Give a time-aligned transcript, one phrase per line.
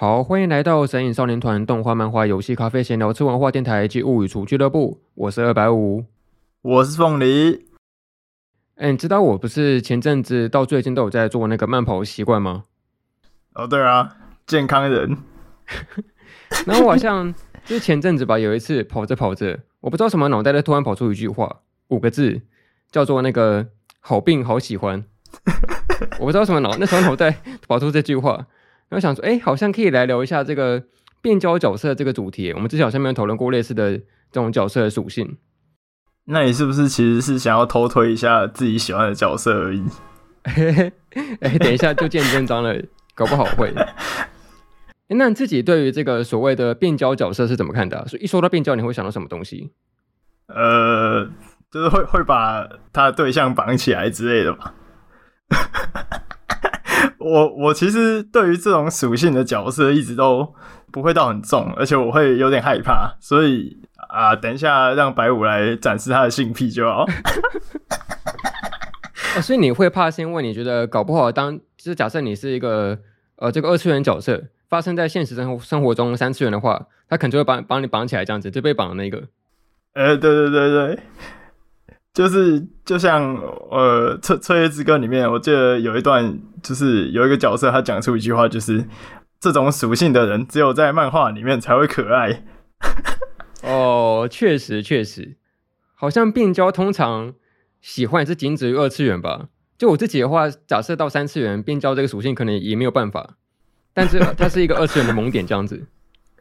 [0.00, 5.02] 好，欢迎来到神影少年团动画、漫画、游戏、咖啡、闲聊、吃文化电台及物语厨俱乐部。
[5.12, 6.06] 我是二百五，
[6.62, 7.66] 我是凤梨。
[8.76, 12.64] 哎，你知道我不是前阵子到最近都有在做那个慢跑习惯吗？
[13.52, 14.16] 哦，对啊，
[14.46, 15.18] 健康人。
[16.64, 17.34] 然后我好像
[17.66, 22.40] 就是前阵子吧，有一次跑着跑着，我不知道什么脑袋里突然跑出一句话，五个字，
[22.90, 23.68] 叫做那个
[24.00, 25.04] “好病好喜欢”。
[26.18, 28.46] 我不知道什么脑，那时候脑袋跑出这句话。
[28.90, 30.82] 然后想说，哎，好像可以来聊一下这个
[31.22, 32.52] 变焦角色这个主题。
[32.52, 35.38] 我们之前好像没有讨论过类似的这种角色的属性。
[36.26, 39.84] 那你是不是其实是想要偷推一下自己喜欢的角色而已？
[41.40, 42.76] 哎，等一下就见真章了，
[43.14, 43.72] 搞不好会。
[45.08, 48.04] 那你自己对于这个所谓的变焦角色是怎么看的啊？
[48.06, 49.72] 所以一说到变焦，你会想到什么东西？
[50.46, 51.28] 呃，
[51.70, 54.74] 就是会会把他的对象绑起来之类的吧。
[57.20, 60.54] 我我其实对于这种属性的角色一直都
[60.90, 63.76] 不会到很重，而且我会有点害怕，所以
[64.08, 67.04] 啊，等一下让白五来展示他的性癖就好。
[69.36, 72.98] 哦，所以你会怕是因为你觉得搞不好当就是假设你是一个
[73.36, 79.22] 呃这个二次元角色，发生在现实生活生活中三次元的话，他可能就会把把你绑起来这样子，就被绑的那个。
[79.92, 80.98] 呃，对对对对。
[82.12, 83.36] 就是就像
[83.70, 88.84] 呃《彻彻夜之歌》里面，我记得有一段，就是有一个角色他讲出一句话，就是
[89.38, 92.42] 这种属性的人只有在漫画里面才会可爱。
[93.62, 95.36] 哦，确实确实，
[95.94, 97.34] 好像变焦通常
[97.80, 99.46] 喜欢是仅止于二次元吧？
[99.78, 103.36] 就我自己的话，假设到三次元变焦这个属性可能也没有办法，
[103.94, 105.86] 但是 它是一个二次元的萌点这样子。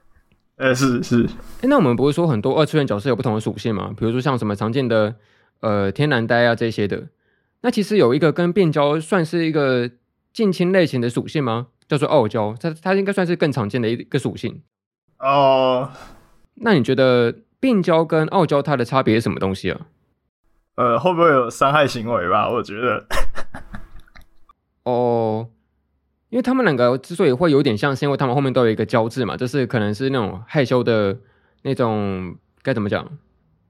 [0.57, 1.29] 呃，是是。
[1.61, 3.93] 哎，那我们不是说很多二次元角色有不同的属性吗？
[3.95, 5.13] 比如说像什么常见的。
[5.61, 7.07] 呃，天然呆啊这些的，
[7.61, 9.89] 那其实有一个跟变焦算是一个
[10.31, 11.67] 近亲类型的属性吗？
[11.87, 14.61] 叫做傲娇，它它应该算是更常见的一个属性。
[15.17, 15.91] 哦，
[16.55, 19.87] 那你觉得变焦跟傲娇它的差别是什么东西啊？
[20.75, 22.49] 呃，会不会有伤害行为吧？
[22.49, 23.05] 我觉得。
[24.85, 25.49] 哦，
[26.29, 31.17] 因为他们两个之所以会有点像，是因为他们后面都有一个焦字嘛，就是可能是那种害羞的
[31.63, 33.05] 那种，该怎么讲？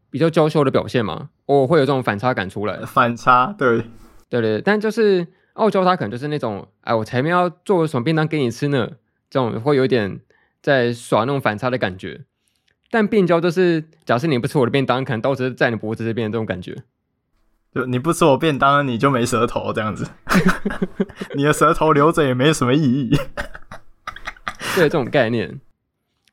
[0.10, 2.78] 比较娇羞的表现嘛，我会有这种反差感出来。
[2.86, 3.84] 反差，对，
[4.30, 8.92] 对对，但就是傲娇，他可能就是那种，哎，我前面要做什么便当给你吃呢？
[9.30, 10.20] 这种会有点
[10.62, 12.22] 在耍那种反差的感觉。
[12.92, 16.76] 但变焦就是，假设你不吃我的便当，可能刀子在你脖子这边的这种感觉。
[17.72, 20.08] 就你不吃我便当，你就没舌头这样子。
[21.36, 23.16] 你的舌头留着也没什么意义。
[24.74, 25.62] 对，这种概念。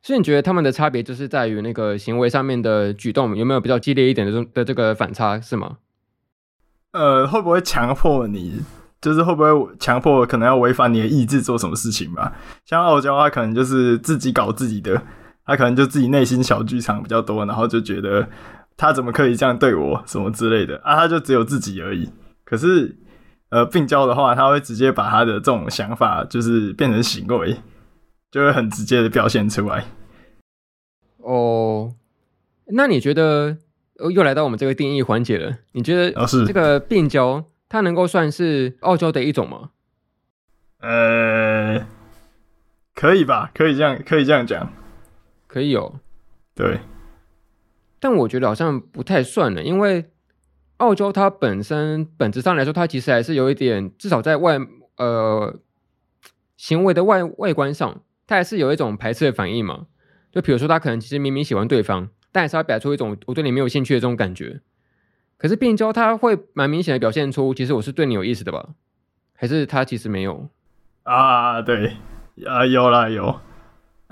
[0.06, 5.78] 所以你觉得他们的差别就是在于那个行为上面的举动有没有比较激烈一点的这的这个反差是吗？
[6.92, 8.62] 呃，会不会强迫你？
[9.00, 9.48] 就是会不会
[9.80, 12.32] 强迫可能要违反你的意志做什么事情吧？
[12.64, 15.02] 像傲娇，他可能就是自己搞自己的，
[15.44, 18.28] 他可能就自己内心小剧场比较多，然后就觉得
[18.76, 20.94] 他怎么可以这样对我什么之类的啊？
[20.94, 22.08] 他就只有自己而已。
[22.44, 22.96] 可是
[23.48, 27.56] 呃，变焦的话，他会直接把他的这种想法就是变成行为。
[28.36, 29.86] 就会很直接的表现出来。
[31.16, 31.94] 哦，
[32.66, 33.56] 那你觉得
[34.14, 35.56] 又来到我们这个定义环节了？
[35.72, 36.12] 你觉得
[36.46, 39.70] 这个变焦它能够算是傲娇的一种吗？
[40.80, 41.86] 呃，
[42.94, 44.70] 可以吧，可以这样，可以这样讲，
[45.46, 45.98] 可以有。
[46.54, 46.80] 对，
[47.98, 50.10] 但我觉得好像不太算了，因为
[50.76, 54.58] 傲娇它本身本质上来说，它其实还是有一点，至少在外
[54.98, 55.58] 呃
[56.58, 58.02] 行为的外外观上。
[58.26, 59.86] 他还是有一种排斥的反应嘛？
[60.32, 64.60] 就比如说，他可能其实明明喜欢对方，但还是要表出一种我对你没有兴趣的这种感觉。
[65.38, 68.70] 可是变焦他会蛮明显的表现出，其实我是对你有意思的吧？
[69.34, 70.48] 还是他其实没有？
[71.04, 71.96] 啊，对，
[72.46, 73.38] 啊，有啦有。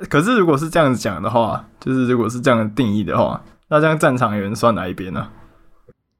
[0.09, 5.31] 可是如果是这样子讲的话，就是如果是这样定义的话，那这样战场人算哪一边呢？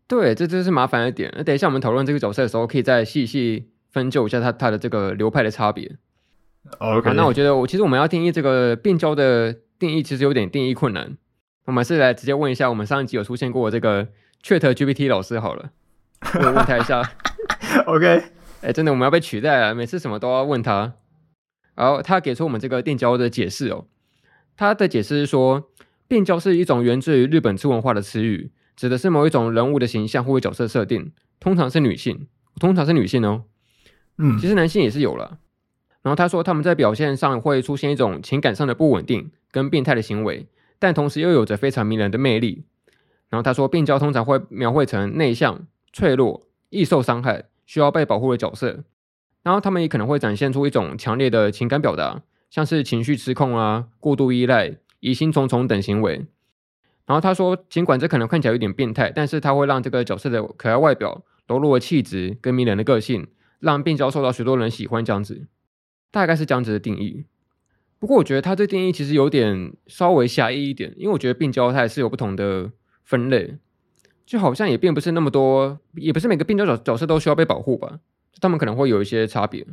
[0.07, 1.33] 对，这就是麻烦一点。
[1.37, 5.97] 那等一下我们讨论这个角色的时候，可以再细细分就一下他他的这个流派的差别。
[6.79, 11.17] OK，那我觉得我其实我们要定义这个变焦的定义，其实有点定义困难。
[11.67, 14.09] 我们是来直接问一下，我们上一集有出现过这个
[14.43, 15.71] ChatGPT 老师好了，
[16.35, 17.03] 我问他一下。
[17.87, 18.23] OK，哎、
[18.63, 20.95] 欸，真的我们要被取代了，每次什么都要问他。
[21.75, 23.87] 然后他给出我们这个变焦的解释哦，
[24.57, 25.71] 他的解释是说，
[26.07, 32.29] 变焦是一种源自于日本次文化的词语，指的是某一种人物的形象或者角色设定，通常是女性，
[32.61, 33.45] 通常是女性哦。
[34.19, 35.39] 嗯，其实男性也是有了。
[36.05, 40.47] 然后他说，他们在表现上会出现一种情感上的不稳定跟变态的行为，
[40.79, 42.67] 但同时又有着非常迷人的魅力。
[43.31, 48.85] 然后他说，病娇通常会描绘成内向、脆弱、易受伤害、需要被保护的角色。
[49.43, 56.27] 然后他们也可能会展现出一种强烈的情感表达，像是情绪失控啊、过度依赖、疑心重重等行为。
[57.07, 63.27] 然后他说，尽管这可能看起来有点变态，但是他会让这个角色的可爱外表、柔弱的气质跟迷人的个性，
[63.59, 65.05] 让病娇受到许多人喜欢。
[65.05, 65.47] 这样子，
[66.15, 67.25] 大概是这样子的定义。
[67.99, 72.71] 不过我觉得他这定义其实有点稍微狭义一点，因为我觉得病娇它也是有不同的
[73.03, 73.57] 分类，
[74.25, 77.99] 就好像也并不是那么多，也不是每个病娇角角色都需要被保护吧，
[78.41, 79.67] 他们可能会有一些差别。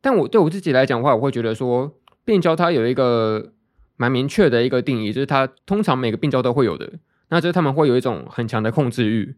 [0.00, 3.52] 但我对我自己来讲的话，我会觉得说，病娇它有一个
[3.96, 6.92] 蛮明确的一个定义，就是它通常每个病娇都会有的，
[7.30, 9.34] 那就是他们会有一种很强的控制欲。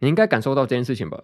[0.00, 1.22] 你应该感受到这件事情吧？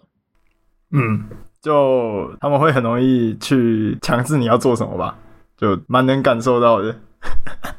[0.91, 1.25] 嗯，
[1.61, 5.17] 就他们会很容易去强制你要做什么吧，
[5.57, 6.99] 就蛮能感受到的。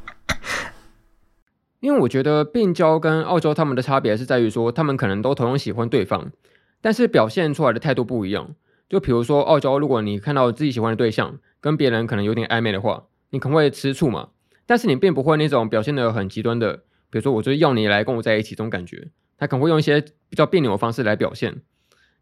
[1.80, 6.32] 因为我觉得病娇跟傲娇他们的差别是在于说，他们可能都同样喜欢对方，
[6.80, 8.54] 但是表现出来的态度不一样。
[8.88, 14.30] 就比如说傲娇，如果你看到自己喜欢的对象跟别人可能有点暧昧的话，你可能会吃醋嘛。
[14.66, 16.78] 但是你并不会那种表现的很极端的，
[17.10, 19.08] 比如说我就是要你来跟我在一起这种感觉，
[19.38, 21.62] 他可能会用一些比较别扭的方式来表现。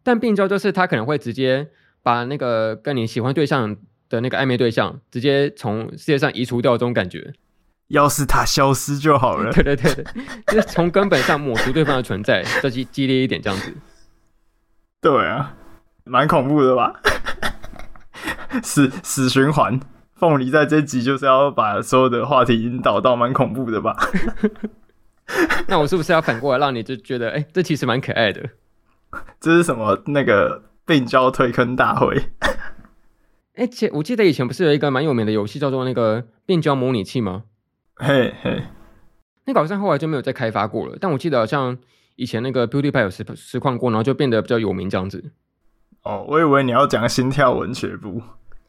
[0.06, 1.68] 但病娇就是他可能会直接
[2.00, 3.76] 把那个跟你喜欢对象
[4.08, 7.32] 的那个暧昧对象直接从世界上移除掉这种感觉。
[7.88, 9.50] 要是他消失就好了。
[9.54, 10.04] 对对对对，
[10.46, 13.74] 就是从根本上抹除对方的存在，再激激烈一点这样子。
[15.02, 15.56] 对啊。
[16.04, 17.00] 蛮恐怖的吧？
[18.62, 19.80] 死死循环，
[20.14, 23.96] 凤梨在这集就是要把所有的话题引导到蛮恐怖的吧？
[25.66, 28.48] 那我是不是要反过来让你就觉得，哎、欸，这其实蛮可爱的？
[29.40, 30.02] 这是什么？
[30.06, 32.30] 那个病娇推坑大会？
[33.54, 37.44] 哎、欸，且我记得以前不是有一个蛮有名的游戏叫做那个病娇模拟器吗？
[37.94, 38.62] 嘿嘿，
[39.46, 40.98] 那个好像后来就没有再开发过了。
[41.00, 41.78] 但我记得好像
[42.16, 45.32] 以前那个 Beauty Pie 有实实况过，然后就变得比较有名这样子。
[46.02, 48.20] 哦，我以为你要讲心跳文学部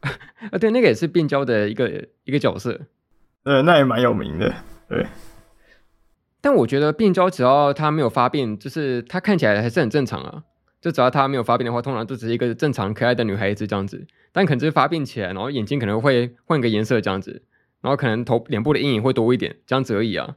[0.50, 2.80] 啊，对，那个也是病娇的一个一个角色，
[3.44, 4.54] 对，那也蛮有名的，
[4.88, 5.06] 对。
[6.40, 10.42] 但我觉得变焦只要她没有发病，就是她看起来还是很正常啊。
[10.80, 14.06] 就只要她没有发病的话，通常就只是一个正常可爱的女孩子这样子。
[14.30, 17.42] 但可能就是发病起来，然后眼睛可能会换个颜色这样子，
[17.80, 20.36] 然后可能头脸部的阴影会多一点这样子而已啊。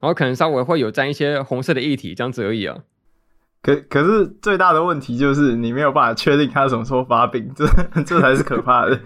[0.00, 2.78] 然后可能稍微会有沾一些红色的液体这样子而已啊。
[3.62, 7.66] 可可是最大的问题就是你没有办法确定他什么时候发病，这
[8.04, 9.00] 这才是可怕的。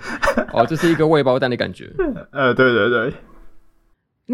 [0.52, 1.90] 哦，这是一个未爆弹的感觉。
[2.32, 3.14] 呃，对对对。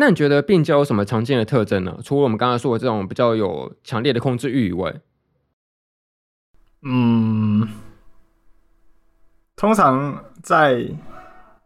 [0.01, 1.99] 那你觉得病娇有什么常见的特征呢？
[2.05, 4.95] 除了我们刚刚说的这种比较有强烈的控制欲以外，
[6.83, 7.69] 嗯，
[9.57, 10.89] 通常在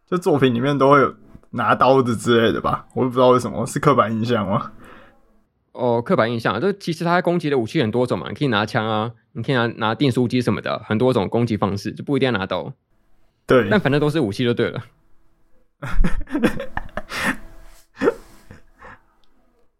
[0.06, 1.14] 就作品里面都会有
[1.50, 2.86] 拿刀子之类的吧？
[2.94, 4.72] 我也不知道为什么，是刻板印象吗？
[5.72, 12.72] 哦，刻板印象，就其实他攻击的武器很多种嘛，你可以拿枪啊，你可以拿拿订书机什么的，很多种攻击方式，就不一定要拿刀。
[13.46, 14.82] 对，但反正都是武器就对了。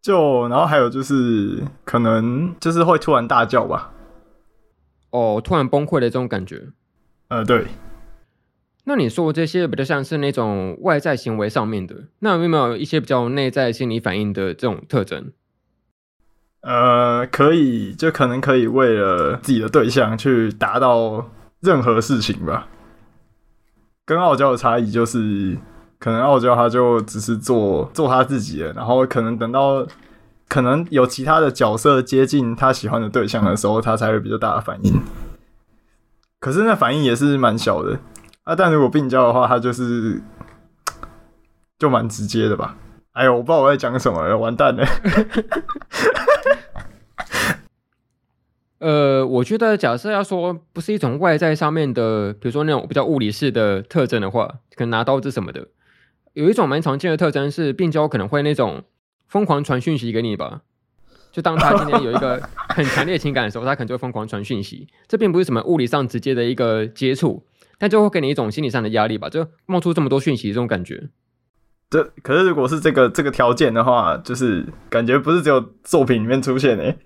[0.03, 3.93] 就然后还有就是，可能就是会突然大叫吧。
[5.11, 6.71] 哦，突然崩溃的这种感觉。
[7.29, 7.67] 呃，对。
[8.85, 15.31] 那你说这些比较像是那种外在行为上面的，那有没有一些比较内在心理反应的这种特征？
[16.63, 22.67] 呃，可以，就可能可以为了自己的对象去达到任何事情吧。
[24.05, 25.57] 跟傲娇的差异就是，
[26.03, 29.87] 可能傲娇他就只是做做他自己的，然后可能等到
[30.49, 35.01] 可能有其他的角色接近他喜欢的对象的时候，他才会比较大的反应。
[36.41, 38.01] 可是那反应也是蛮小的
[38.43, 38.57] 啊。
[38.57, 40.21] 但如果病娇的话，他就是
[41.79, 42.77] 就蛮直接的吧。
[43.13, 44.85] 哎呦，我不知道我在讲什么，完蛋了。
[48.81, 55.69] 呃，我觉得假设要说不是一种外在上面的，比如说那种比较物理式的特征的话，可能拿刀子什么的，
[56.35, 58.85] 有一种蛮常见的特征是病娇可能会那种
[59.29, 60.63] 疯狂传讯息给你吧。
[61.31, 64.87] 就当他今天有一个 很强烈情感的时候，他可能就会疯狂传讯息。
[65.09, 67.47] 这并不是什么物理上直接的一个接触，
[67.79, 71.09] 但就会给你一种心理上的压力吧，就冒出这么多讯息这种感觉。
[71.89, 76.99] 这可是，如果是这个这个条件的话，就是感觉不是只有作品里面出现诶。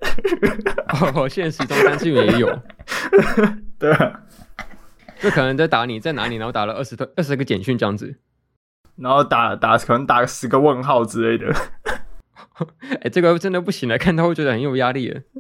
[1.15, 2.61] 哦，现实中单亲也有。
[3.79, 4.21] 对啊，
[5.21, 8.17] 就可能在打你，在哪里，然后打了二十个二十个简讯这样子，
[8.97, 11.55] 然后打打可能打个十个问号之类的。
[12.81, 15.23] 哎、欸，这个真的不行了，看到会觉得很有压力。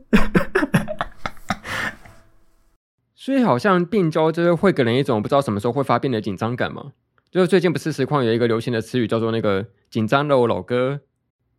[3.14, 6.92] 所以好像病娇就是会给人一种不知道什么时候会发病的紧张感嘛。
[7.30, 11.00] 就是最近不是实况有一个流行的词语叫做那个紧张的我老哥，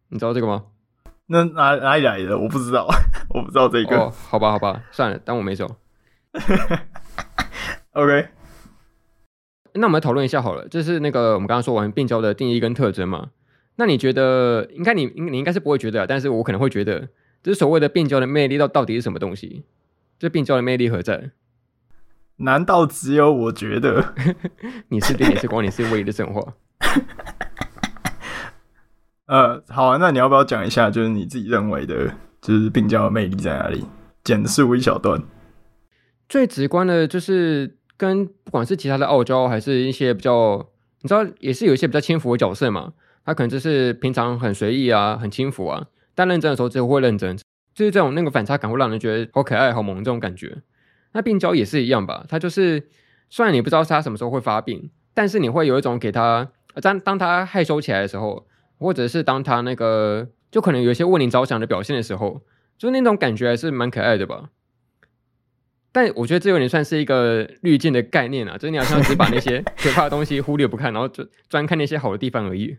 [0.09, 0.63] 你知道这个吗？
[1.27, 2.37] 那哪哪里来的？
[2.37, 2.87] 我不知道，
[3.29, 3.97] 我不知道这个。
[3.97, 5.67] 哦，好吧，好吧，算了，当我没走。
[7.93, 8.29] OK。
[9.77, 13.29] 那我们来讨论一下好了，就是那个我们刚刚说完病娇的定义跟特征嘛。
[13.77, 17.09] 那你觉得，应该你你应该是不会觉得，但是我可能会觉得，
[17.43, 19.63] 就是所谓的病娇的魅力到到底是什么东西？
[20.17, 21.31] 这病娇的魅力何在？
[22.37, 24.13] 难道只有我觉得？
[24.89, 26.53] 你是电影是光，你是唯一的神话。
[29.27, 33.85] 呃，好啊，那你要不要讲一下，就是你自己认为的，就是病娇的魅力在哪里？
[34.23, 35.21] 简述一小段。
[36.27, 40.69] 最直观的就是跟不管是其他的傲娇，还是一些比较，
[41.01, 42.93] 你知道，也是有一些比较轻浮的角色嘛。
[43.25, 47.35] 他可能就是平常很随意啊，很轻浮啊，但认真的时候就会认真，
[47.73, 50.61] 就是这种那个反差感会让人觉得好可爱、好萌这种感觉。
[51.11, 52.87] 那病娇也是一样吧，他就是
[53.29, 56.49] 虽然你不知道他什么时候会发病，但是你会有一种给他
[56.81, 62.41] 当当他害羞起来的时候，或者是当他那个就可能有一些为你着想的表现的时候，
[62.77, 64.51] 就那种感觉还是蛮可爱的吧。
[65.97, 72.77] 但我觉得这有点算是一个滤镜的概念啊，就是你好像只把那些 可怕的东西忽略不看，然后就专看那些好的地方而已。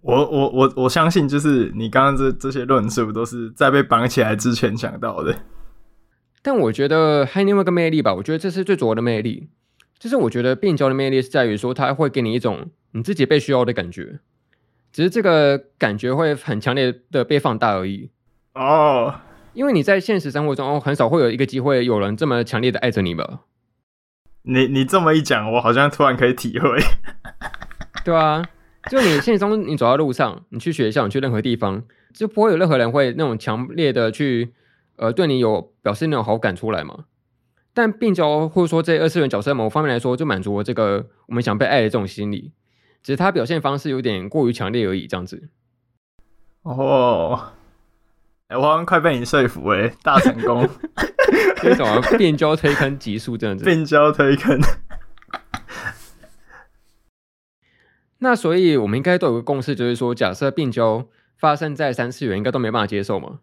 [0.00, 5.36] 我我我我相信，就是你刚刚这这些论述都是在被绑起来之前想到的。
[6.40, 9.50] 但我觉得还有另外一个魅力吧，我觉得这是最主要的魅力，
[9.98, 14.20] 就是我觉得病娇的魅力是在于说，它会给你一种你自己被需要的感觉，
[14.90, 18.08] 只是这个感觉会很强烈的被放大而已。
[18.54, 19.14] 哦，
[19.54, 23.40] 因为你在现实生活中很少会有一个机会有人这么强烈的爱着你吧？
[24.42, 26.78] 你你这么一讲，我好像突然可以体会。
[28.04, 28.44] 对啊。
[28.90, 34.52] 就你现实中，你走在路上，你去学校，你去任何地方，就不会有任何人会那种强烈的去，
[34.96, 37.06] 呃，对你有表示那种好感出来嘛。
[37.72, 42.52] 但病娇或者说这二次元角色某方面来说，就满足了这个我们想被爱的这种心理，
[43.02, 45.48] 只是他表现方式有点过于强烈而已，这样子。
[46.64, 47.48] 哦，哎、
[48.54, 50.68] 欸，我好像快被你说服哎，大成功。
[51.60, 53.64] 这种病娇推坑极速这样子。
[53.64, 54.60] 病娇推坑。
[58.18, 61.06] 那所以，我们应该都有个共识，就是说，假设病娇
[61.36, 63.40] 发生在三次元，应该都没办法接受嘛？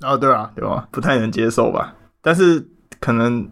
[0.00, 1.94] 哦，对啊，对吧，不太能接受吧？
[2.20, 2.66] 但是
[2.98, 3.48] 可能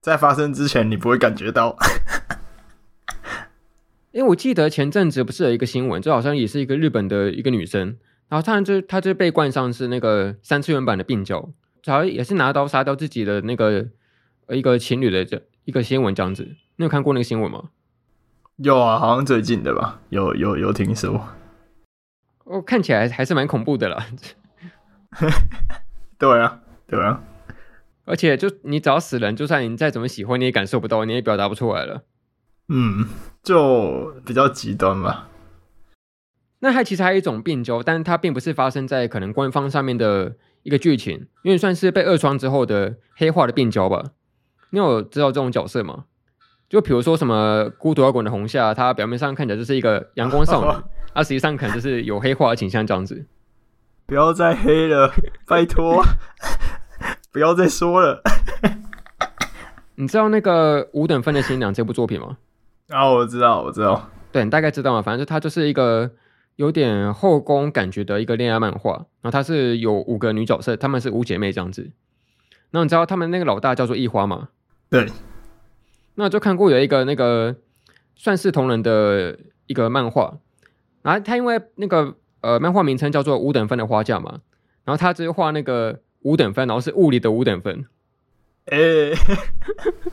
[0.00, 1.76] 在发生之前，你不会感觉到。
[4.12, 7.96] 因为我记得前阵子不是有一个新闻，就好像也是一个日本的一个女生，
[8.32, 11.38] 然后他就他就被冠上是那个三次元版的病娇，
[11.84, 13.86] 好像也是拿刀杀掉自己的那个
[14.48, 16.56] 一个情侣的这一个新闻这样子。
[16.76, 17.64] 你有看过那个新闻吗？
[18.56, 21.28] 有啊，好像最近的吧，有有有听说。
[22.44, 24.06] 哦，看起来还是蛮恐怖的啦。
[26.16, 27.22] 对啊，对啊。
[28.06, 32.02] 而且就你找死人，就算你再怎么喜欢，你也感受不到，你也表达不出来了。
[32.68, 33.06] 嗯，
[33.42, 35.28] 就比较极端吧。
[36.64, 44.12] 那它其实还有一种病娇，但是它并不是发生在可能官方上面的一个剧情，因为算是被二创之后的黑化的病娇吧。
[44.70, 46.04] 你有知道这种角色吗？
[46.68, 53.26] 就比如说什么孤独摇滚的红夏，她表面上看起来就是一个阳光少女， 啊，实际上可能就是有黑化的倾向这样子。
[54.06, 55.12] 不要再黑了，
[55.48, 56.00] 拜托，
[57.32, 58.22] 不要再说了。
[59.96, 62.38] 你知道那个五等分的新娘这部作品吗？
[62.88, 64.08] 啊，我知道，我知道。
[64.30, 65.02] 对，你大概知道嘛。
[65.02, 66.10] 反正就它就是一个
[66.56, 69.06] 有点后宫感觉的一个恋爱漫画。
[69.20, 71.90] 然后它是有五个女角色，她们是五姐妹这样子。
[72.70, 74.48] 那你知道他们那个老大叫做一花吗？
[74.88, 75.06] 对。
[76.14, 77.56] 那就看过有一个那个
[78.16, 80.38] 算是同人的一个漫画，
[81.00, 84.40] 然后他因为那个呃漫画名称叫做五等分的花嫁嘛，
[84.84, 87.86] 然后他只画那个五等分，然后是物理的五等分。
[88.66, 89.14] 哎、欸，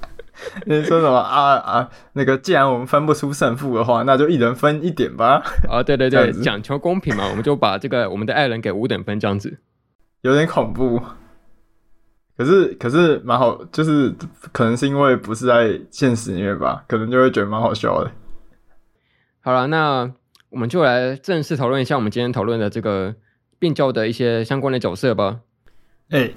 [0.65, 1.89] 你说什么啊啊？
[2.13, 5.41] 那个既然我们分不出胜负的话，那就一人分一点吧。
[5.69, 9.57] 啊，对对对，讲求公平嘛，我们就把这个我们的爱人给五等分这样子。
[10.21, 11.01] 有点恐怖。
[12.37, 14.15] 可是可是蛮好，就是
[14.53, 18.11] 可能是因为不是在现实里面吧，可能就会觉得蛮好笑的。
[19.41, 20.09] 好了，那
[20.49, 23.15] 我们就来正式讨论一下我们今天讨论的这个
[23.59, 25.41] 病娇的一些相关的角色吧。
[26.11, 26.33] 哎、欸，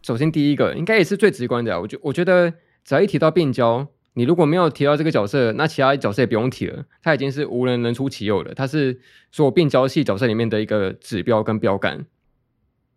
[0.00, 12.06] 首先第一个应该也是最直观的，我觉我觉得只要一提到病娇，你如果没有提到这个角色，那其他角色也不用提了，它已经是无人能出其右了，它是所有病娇系角色里面的一个指标跟标杆。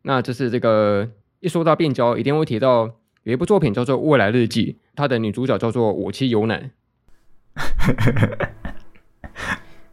[0.04, 1.10] 那就是这个。
[1.42, 6.72] 一说到病娇，一定会提到有一部作品叫做《未来日记》，它的女主角叫做我妻有奶。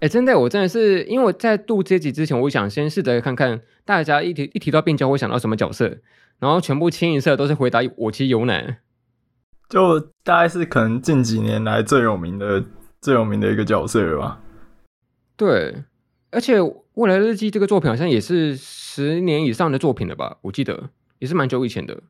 [0.01, 5.99] 哎、欸，真的，我真的是因为我在录这集之前，我想先试着看看大家一提一提到病娇会想到什么角色，
[6.39, 8.79] 然后全部清一色都是回答我妻有奶。
[9.73, 12.63] 就大概是可能近几年来最有名的、
[13.01, 14.39] 最有名的一个角色了吧？
[15.35, 15.83] 对，
[16.31, 16.61] 而且
[16.93, 20.37] 《未来日记》这个作品好像也是十年以上的作品了吧？
[20.43, 20.91] 我记得。
[21.19, 22.03] 也是蛮久以前的，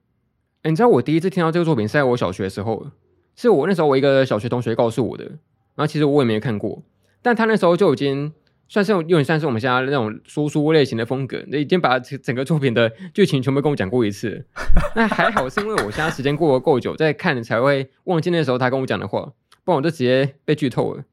[0.62, 2.90] 哎，你知道我第一次听到这个作品是在我小学的时候，
[3.37, 6.83] 是我那时候我一个小学同学告诉我的，然后其实我也没看过，
[7.21, 8.33] 但他那时候就已经
[8.73, 14.47] 算是有点算是我们现在那种说书类型的风格，那已经把整个作品的剧情全部跟我讲过一次。
[14.97, 19.31] 那还好是因为我现在时间过得够久，在看才会忘记那时候他跟我讲的话，
[19.62, 21.05] 不然我就直接被剧透了。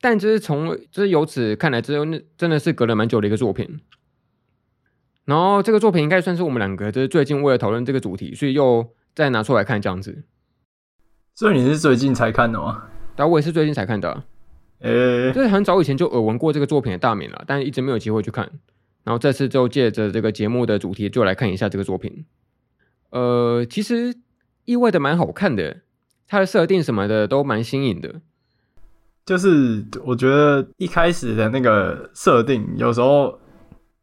[0.00, 3.78] 但就是从就是由此看来之后，那真的是隔了蛮久的一个作品。
[5.24, 10.24] 然后这个作品应该算是我们两个就是最近为了讨论这个主题，所以又再拿出来看这样子。
[11.36, 12.88] 所以你是最近才看的吗？
[13.14, 14.24] 但我也是最近才看的、啊。
[14.82, 18.50] 呃、欸，就是很早以前就耳闻过这个作品的大名了，但是一直没有机会去看。
[19.04, 22.24] 然后这次就借着这个节目的主题，就来看一下这个作品。
[23.10, 24.14] 呃，其实
[24.64, 25.78] 意外的蛮好看的，
[26.28, 28.20] 它的设定什么的都蛮新颖的。
[29.24, 33.38] 就是我觉得一开始的那个设定，有时候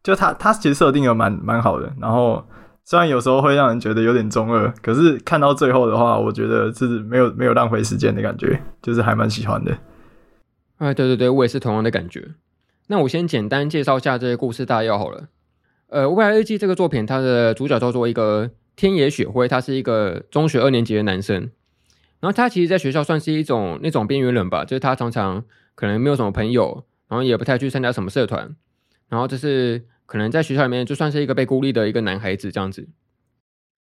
[0.01, 1.93] 就它它其实设定的蛮蛮好的。
[1.99, 2.45] 然后
[2.85, 9.77] 虽然有时候会让人觉得有点中二，可是看到最后的话，我觉得是没有没有浪费时间的感觉，就是还蛮喜欢的。
[10.79, 12.35] 哎，对对对，我也是同样的感觉。
[12.87, 15.27] 那我先简单介绍一下这个故事大要好了。
[15.87, 21.51] 呃，《未来日记》这个作品，它的主角叫做一个天野雪辉，他是一个中学二年级的男生。
[22.21, 25.43] 然后他其实在学校算是一种那种边缘人吧，就是他常常
[25.75, 28.55] 可能没有什么朋友，然后也不太去参加什么社团，
[29.09, 32.87] 然后就是可能在学校里面就算是一个被孤立的一个男孩子这样子。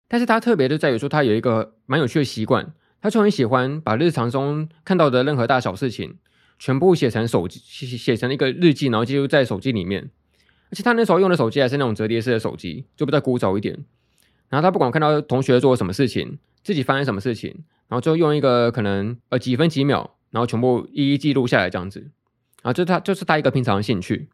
[0.07, 6.17] 但是他特别就在于说，他有一个蛮有趣的习惯，他就很喜欢把日常中看到的任何大小事情。
[6.61, 10.11] 全部写成手机，写写成一个日记，然后记录在手机里面。
[10.69, 13.75] 而且他那时候用的手机还是那种折叠式的手机，就比较古早一点。
[14.47, 22.11] 然后他不管看到同学做什么事情，自己发生什么事情，然后就用一个可能呃几分几秒，然后全部一一记录下来这样子。
[22.61, 24.29] 啊，就他就是他一个平常的兴趣。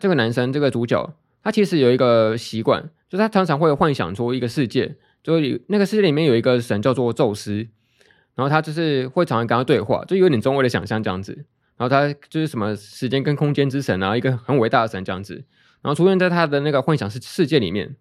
[0.00, 1.14] 这个男生这个主角，
[1.44, 7.68] 他其实有一个习惯，就是他常常会幻想出一个世界，就是那个世界里面有一个神叫做宙斯。
[8.34, 11.32] 然后他就是会常常跟他对话，就有点中二的想象这样子。
[11.76, 15.44] 然后他就是什么时间跟空间之神啊，一个很伟大的神这样子。
[15.80, 17.96] 然后出现在他的那个幻想世世界里面。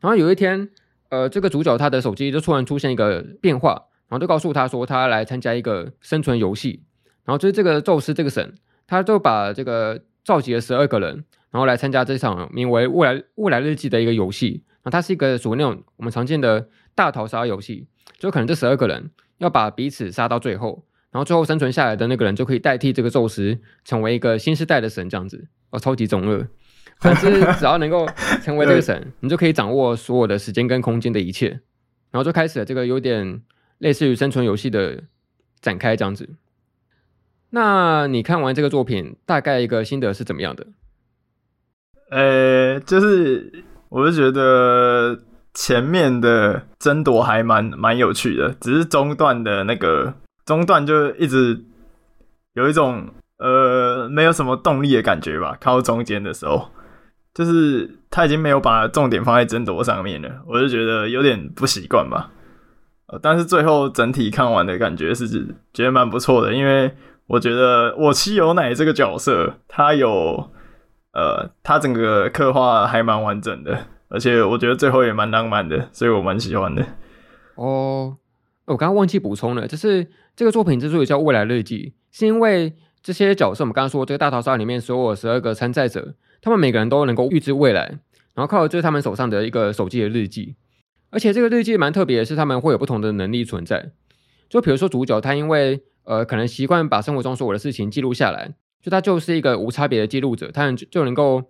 [0.00, 0.70] 然后有一天，
[1.08, 3.72] 呃，这个主角他的手机就突然出现一个变化，
[4.08, 6.84] 然后就告诉他说他来参加一个生存游戏。
[7.24, 8.54] 然后就是这个宙斯这个神，
[8.86, 14.64] 他就把这个召集了十二个人，然后来参加这场名为未来未来日记的一个游戏。
[14.82, 16.66] 然后它是一个属于那种我们常见的
[17.00, 17.88] 大逃杀游戏。
[18.18, 26.46] 就可能这十二个人要把彼此杀到最后，然后最后生存下来的那个人就可以代替这个宙斯，成为一个新时代的神，这样子哦，超级中二。
[27.00, 28.06] 反正只要能够
[28.42, 31.48] 成为这个神，你就可以掌握所有的时间跟空间的一切，
[32.10, 33.40] 然后就开始了这个有点
[33.78, 35.04] 类似于生存游戏的
[35.62, 36.28] 展开这样子。
[37.48, 40.66] 那你看完这个作品，大概一个心得是怎么样的？
[42.10, 45.18] 呃，就是我是觉得。
[45.52, 50.14] 前面的争夺还蛮蛮有趣的，只是中段的那个
[50.46, 51.60] 中段就一直
[52.54, 53.08] 有一种
[53.38, 55.56] 呃没有什么动力的感觉吧。
[55.60, 56.68] 靠中间的时候，
[57.34, 62.30] 就是他已经没有把重点放在争夺上面了，我就觉得有点不习惯吧。
[63.06, 65.26] 呃，但是最后整体看完的感觉是
[65.72, 66.94] 觉得蛮不错的，因为
[67.26, 70.50] 我觉得我妻有奶这个角色，他有
[71.12, 73.76] 呃他整个刻画还蛮完整的。
[74.10, 76.84] 而且我觉得最后也蛮浪漫的，所以我蛮喜欢的。
[77.54, 78.16] 哦，
[78.64, 87.98] 我刚刚忘记补充了，就是这个作品之所以叫《未来日记》，是因为这些角色，我们刚刚说这个大逃杀里面所有十二个参赛者，他们每个人都能够预知未来，
[88.34, 90.56] 然后靠的就是他们手上的一个手机的日记。
[91.10, 93.92] 而且这个日记蛮特别的是，他们会有不同的能力存在。
[94.48, 101.44] 就比如说主角他因为呃可能习惯把生活中所有的事情记录下来，就他就是一个无差别的记录者，他就能够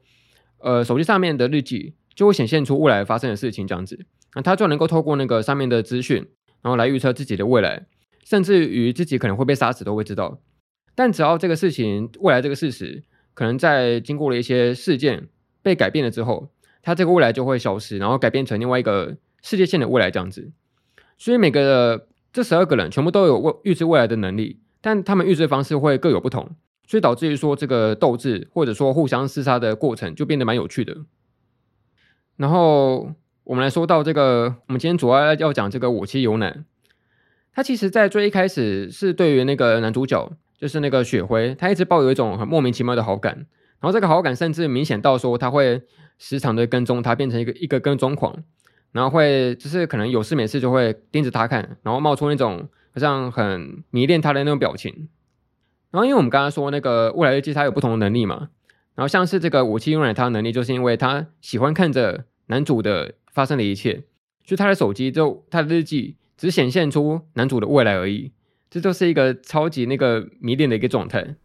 [0.59, 1.95] 呃手机上面的日记。
[2.15, 3.99] 就会显现出未来发生的事情，这样子，
[4.35, 6.27] 那他就能够透过那个上面的资讯，
[6.63, 7.87] 然后来预测自己的未来，
[8.25, 10.41] 甚至于自己可能会被杀死都会知道。
[10.95, 13.03] 但只要这个事情，未来这个事实，
[13.35, 15.29] 可能在经过了一些事件
[15.63, 16.51] 被改变了之后，
[16.83, 20.51] 他这个未来就会消失，然后改变成另外一个世界线的未来这样子。
[21.17, 26.51] 所以每个这十二个人全部都有预知未来的能力，但他们预知的方式会各有不同，
[26.87, 30.97] 所以导致于说这个斗智或者说互相厮杀的过程就变得蛮有趣的。
[32.41, 33.13] 然后
[33.45, 36.65] 我们来说到这个，我们今天主要要讲这个我妻有奶。
[37.53, 43.35] 他其实，在最一开始是对于那个男主角，就是那个雪辉，他一直抱有一种很莫名其妙的好感。
[43.79, 45.83] 然后这个好感甚至明显到说，他会
[46.17, 48.43] 时常的跟踪他，变成一个一个跟踪狂。
[48.93, 55.11] 然后会就是可能有事没事就会盯着他看，然后冒出那种好像很迷恋他的那种表情。
[55.91, 58.49] 然后因为我们刚刚说那个未来日记，他有不同的能力嘛。
[58.95, 62.25] 然后像是这个我妻有奶，他的能力就是因为他喜欢看着。
[62.51, 64.03] 男主的发生的一切，
[64.45, 68.33] 就他的手机，就他的日记，只显现出男主的未来而已。
[68.69, 71.37] 这就是一个超级那个迷恋的一个状态。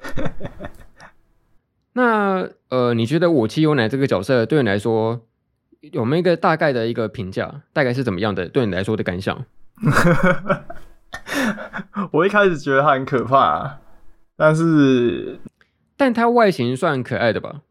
[1.94, 5.26] 那呃，你觉得我妻优乃这个角色对你来说
[5.80, 7.62] 有没有一个大概的一个评价？
[7.72, 8.48] 大概是怎么样的？
[8.48, 9.44] 对你来说的感想？
[12.12, 13.80] 我一开始觉得他很可怕啊，
[14.36, 15.40] 但是，
[15.96, 17.62] 但他外形算可爱的吧？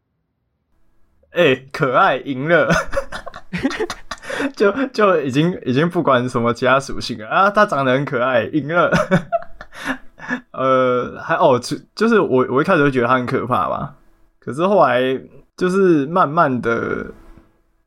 [1.36, 2.68] 哎、可爱赢了，
[4.56, 8.90] 就就已经已经不管什么其他属性了啊，他长得很可爱，赢了。
[10.52, 13.94] 呃，还哦，就就是我我一开始就觉得他很可怕吧，
[14.40, 15.00] 可是后来
[15.56, 17.06] 就是慢慢的，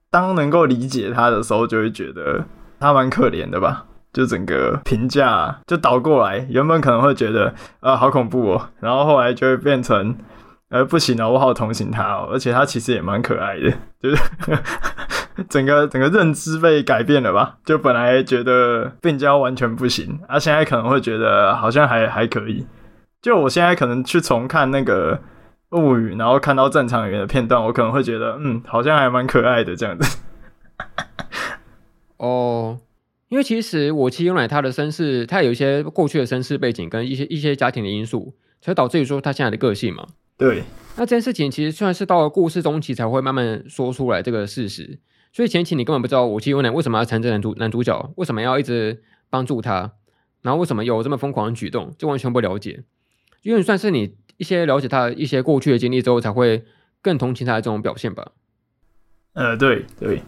[0.09, 2.45] 当能够理解他的时候，就会觉得
[2.79, 3.85] 他蛮可怜的吧。
[4.11, 10.15] 就整个评价就倒过来，原本可能会觉得啊、好恐怖哦，然后后来就会变成
[10.69, 14.21] 呃不行了，我好同情他哦，而且他其实也蛮可爱的， 就是
[15.49, 17.57] 整个整个认知被改变了吧？
[17.65, 22.65] 就本来觉得病娇完全不行，啊现在可能会觉得好像还还可以。
[23.21, 25.19] 就我现在可能去重看那个
[25.71, 30.19] 物语，然后看到正常人的片段，我可能会觉得嗯好像还蛮可爱的这样子。
[32.17, 32.79] 哦。
[33.29, 40.03] 因为其实我其实用来他的身世，他有一些过去的身世背景跟一些一些家庭的因素，才导致于说他现在的个性嘛。
[40.39, 40.63] 对。
[40.95, 44.99] 那这件事情其实算是到了故事中期才会慢慢说出来这个事实，
[45.31, 49.93] 所以前期你根本不知道武器优乃为什么要缠着男主男主角，为什么要一直帮助他，
[50.41, 52.83] 然后为什么有这么疯狂的举动，就完全不了解。
[53.43, 56.65] 因为算是你一些了解他的一些过去的经历之后，才会
[57.01, 58.31] 更同情他的这种表现吧。
[59.33, 60.23] 呃，对对。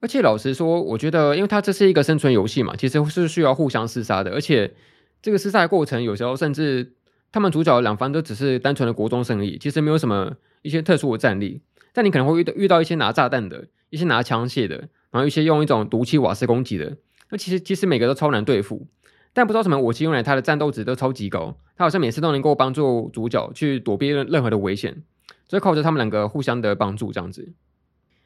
[0.00, 4.32] 而且老实说，我觉得，因为它这是一个生存游戏嘛，其实是需要互相厮杀的。
[4.32, 4.74] 而且
[5.22, 6.94] 这个厮杀的过程，有时候甚至
[7.36, 11.60] 他们主角两方都只是单纯的国中生而已，其实没有什么一些特殊的战力。
[11.92, 16.96] 但你可能会遇到遇到一些拿炸弹的，一些拿枪械的，然后一些用一种毒气瓦斯攻击的。
[17.28, 18.86] 那其实其实每个都超难对付。
[19.34, 25.02] 但不知道什么，武器用来他的战斗值都超级高，他好像每次都能够帮助主角去躲避任任何的危险，
[25.46, 27.52] 就靠着他们两个互相的帮助这样子。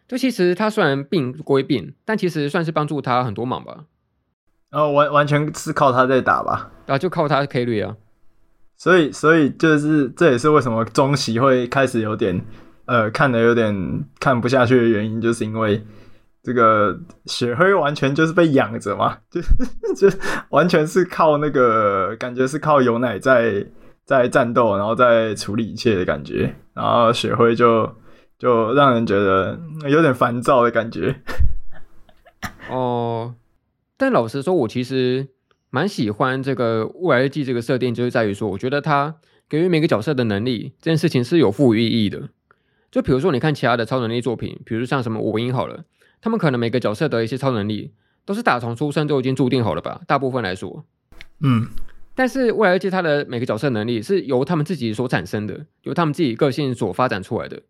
[0.07, 3.87] 就其实他虽然病归病，但其实算是帮助他很多忙吧。
[4.71, 7.97] 然后、哦、完完全是靠他在打吧，啊，就靠他 carry 啊。
[8.81, 12.43] 所以所以就是这也是为什么中期会开始有点
[12.87, 13.75] 呃看得有点
[14.19, 15.85] 看不下去的原因，就是因为
[16.43, 19.43] 这个雪辉完全就是被养着嘛， 就
[19.95, 20.17] 就
[20.49, 23.67] 完全是靠那个感觉是靠有奶在
[24.07, 27.95] 在战斗，然后在处理一切的感觉，然后雪辉就。
[28.41, 31.15] 就让人觉得有点烦躁的感觉。
[32.71, 33.35] 哦，
[33.99, 35.29] 但老实说，我其实
[35.71, 39.17] 蛮喜欢这个未来日记这个设定，就是在于说，我觉得它
[39.49, 42.29] 给予每个角色的能力这件事情是有赋予意义的。
[42.91, 45.85] 就比如说，你看其他的超能力作品，比如像什么火影好了，
[46.21, 47.93] 他们可能每个角色的一些超能力
[48.25, 50.01] 都是打从出生就已经注定好了吧？
[50.07, 50.85] 大部分来说，
[51.41, 51.69] 嗯。
[52.17, 57.63] 但是未来日记它的每个角色能力是由他们自己所产生的，由他们自己个性所发展出来的。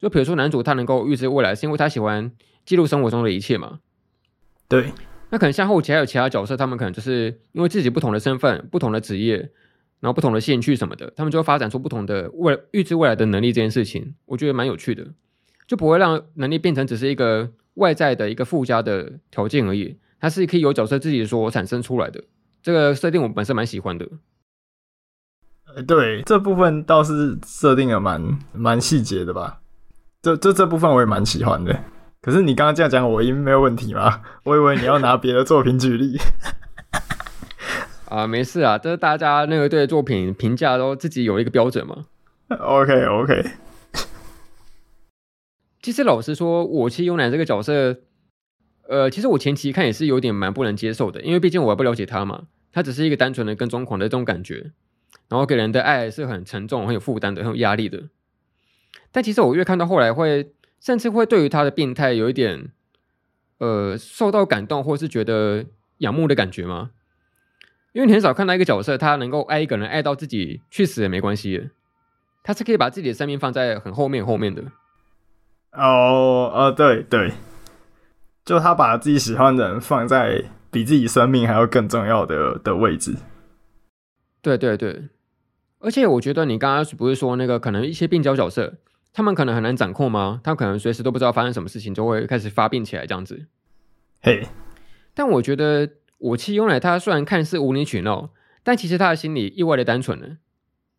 [0.00, 2.30] 就比如说男主他能够预知未来，是因为他喜欢
[2.64, 3.80] 记录生活中的一切嘛？
[4.68, 4.92] 对。
[5.30, 9.36] 那可能像后期还有其他角色，他们可能就是因为自己不同的身份、不同的职业，
[10.00, 13.52] 然后不同的兴趣什么的，他们就会发展出不同的未预知未来的能力。
[13.52, 15.06] 这件事情我觉得蛮有趣的，
[15.66, 22.24] 就不会让能力变成只是一个外在的一个附加的条件而已，它是可以由角色自己所产生出来的。
[22.62, 24.08] 这个设定我本身蛮喜欢的。
[25.74, 29.60] 呃，对，这部分倒是设定的蛮蛮细节的吧。
[30.22, 31.84] 这这这部分我也蛮喜欢的，
[32.20, 34.22] 可是你刚刚这样讲，我音没有问题吗？
[34.44, 36.18] 我以为你要拿别的作品举例。
[38.06, 42.06] 啊，没事啊，这是大家那个对作品评价都自己有一个标准嘛。
[42.48, 43.50] OK OK。
[45.82, 48.00] 其实老实说，我其实优乃这个角色，
[48.88, 54.72] 呃，其实我前期看也是有点蛮不能接受的，因为毕竟我还不了解他嘛，他只是一个单纯的跟踪狂的这种感觉，
[55.28, 58.04] 然后给人的爱是很沉重、很有负担的、很有压力的。
[59.12, 62.70] 但其实我越看到后来，会甚至会对于他的病态有一点，
[63.58, 65.66] 呃，受到感动，或是觉得
[65.98, 66.90] 仰慕的感觉吗？
[67.92, 71.70] 因为你很少看到一个角色，他能够爱一个人爱到自己去死也没关系的，
[72.44, 74.62] 他是可以把自己的生命放在很后面后面的。
[75.72, 77.32] 哦，呃，对对，
[78.44, 83.16] 就他把自己喜欢的人放在比自己生命还要更重要的的位置。
[84.40, 85.08] 对对对，
[85.80, 88.74] 而且我觉得你刚刚不是说那个可能一些病娇角色。
[89.12, 90.40] 他们可能很难掌控吗？
[90.44, 93.46] 他可能随时都不知道发生什么事情，就会开始发病起来这样子。
[94.22, 94.46] 嘿，
[95.14, 98.30] 但我觉得武器用来他虽然看似无理取闹，
[98.62, 100.38] 但其实他的心里意外的单纯呢。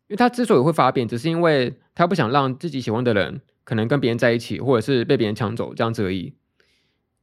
[0.08, 6.34] 因为他之所以会发病，只是因为他不想让自己喜欢的人可能跟别人在一起，或者是被别人抢走这样子而已。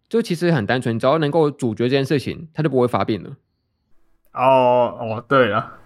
[0.07, 3.31] 就其实很单纯，只要能够阻绝这件事情，他就不会发病了。
[4.31, 5.79] 哦哦，对了，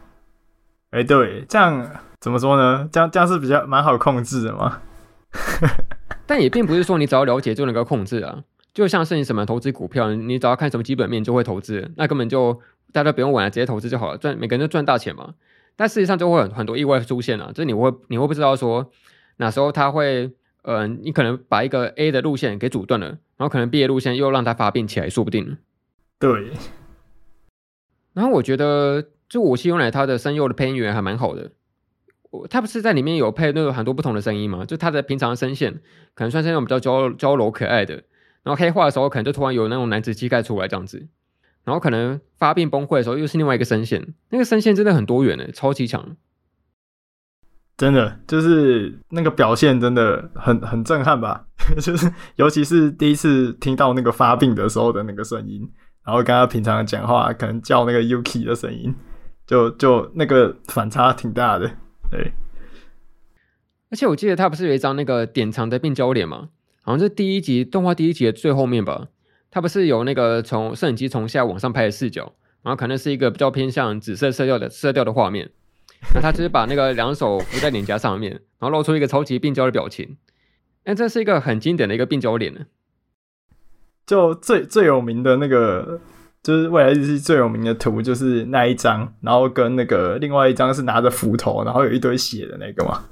[0.91, 2.87] 哎、欸，对，这样怎么说呢？
[2.91, 4.79] 这样这样是比较蛮好控制的嘛。
[6.25, 8.43] 但也并不是说你只要了解就能够控制啊。
[8.73, 12.61] 就像是你什么投资股票，你只要看什么基本面就会投资，那根本就
[12.93, 15.35] 大家不用管了，直接投资就好了，赚每个人都赚大钱嘛。
[15.75, 18.89] 但事实上就会很很多意外出现啊，就是你会你会不知道说
[19.37, 25.57] 哪时候他会，呃，你可能把一个 A 的路线给阻断了，然后可能 B 的路线又让它发病起来，说不定。
[26.17, 26.51] 对。
[28.13, 31.51] 然后我觉得，就我希用来它的声优的配音员还蛮好的。
[32.31, 34.65] 我它不是在里面有配那个很多不同的声音吗？
[34.65, 35.71] 就他的平常声线
[36.15, 37.93] 可能算是那种比较娇娇柔可爱的，
[38.41, 41.07] 然后黑化的时候可能就突然有那种男子气概出来这样子。
[41.63, 46.17] 然后可能发病崩溃的时候又是另外一个声线，那个声线真的很多元诶，超级强。
[47.77, 51.45] 真的就是那个表现真的很很震撼吧？
[51.81, 55.69] 就是尤其是第一次听到那个发病的时候的那个声音。
[56.03, 58.95] 然后跟他平常讲话，可能叫那个 Yuki 的声音，
[59.45, 61.71] 就就那个反差挺大的，
[62.11, 62.33] 对。
[63.89, 66.49] 而且我记得他不是有一张那个典藏的病焦脸吗？
[66.81, 69.07] 好像是第一集动画第一集的最后面吧。
[69.49, 75.51] 他不是有那个从摄影机从下往上拍的视角，然后可能是一个比较偏向紫色色调的色调的画面。
[76.15, 80.17] 那他只是把那个两手扶在脸颊上面，然后露出一个超级病焦的表情。
[80.85, 82.61] 哎，这是一个很经典的一个病焦脸呢。
[84.07, 85.99] 就最最有名的那个，
[86.43, 93.05] 就是未来日记最有名的图，就是那一张，然后跟那个另外一张是拿着斧头，然后有一堆血的那个嘛。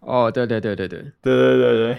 [0.00, 1.96] 哦，对对对对对对对对对，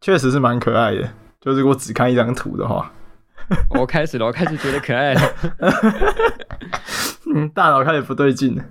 [0.00, 1.08] 确实是蛮可爱的。
[1.40, 2.92] 就是如果只看一张图的话，
[3.78, 5.20] 我开始了，我开始觉得可爱了。
[7.34, 8.64] 嗯，大脑开始不对劲了。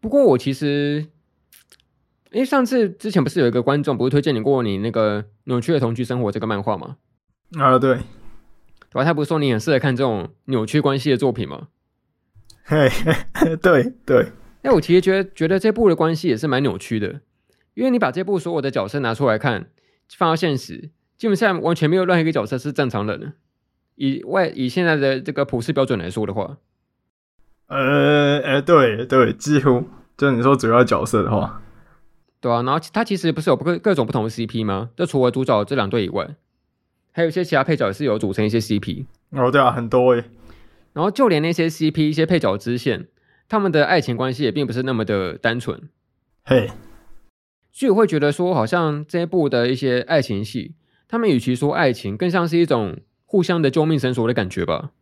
[0.00, 1.06] 不过我其实。
[2.30, 6.98] 因为，上次之前不是有一个观众不是推荐你过你那个扭曲的同居生活这个漫画吗？
[7.58, 8.00] 啊，对，
[8.90, 9.04] 对吧？
[9.04, 11.68] 他不是说你很适合看这种扭曲关系的作品吗？
[12.64, 12.88] 嘿，
[13.62, 14.32] 对对。
[14.62, 17.20] 哎，我其实觉得觉得这部的关系也是蛮扭曲的，
[17.74, 19.70] 因为你把这部所有的角色拿出来看，
[20.16, 23.32] 放到现实，基本上完全没有任何一个角色是正常人的。
[23.94, 26.58] 以外以现在的这个普世标准来说的话，
[27.66, 29.84] 呃，哎，对对，几乎
[30.16, 31.62] 就你说主要角色的话。
[32.40, 34.90] 对啊，然后他其实不是有各各种不同的 CP 吗？
[34.96, 36.36] 就除了主角这两对以外，
[37.18, 39.04] 还有一些其他配角也是有组成一些 CP。
[39.30, 40.22] 哦，对啊，很多诶。
[40.92, 43.08] 然后就连那些 CP 一些配角支线，
[43.48, 45.88] 他们的爱情关系也并不是那么的单纯。
[46.44, 46.70] 嘿，
[47.72, 50.76] 所以我会觉得说，好像这一部的一些爱情戏，
[51.08, 54.92] 他们与其说爱情，更像是一种互相的救命绳索的感觉吧。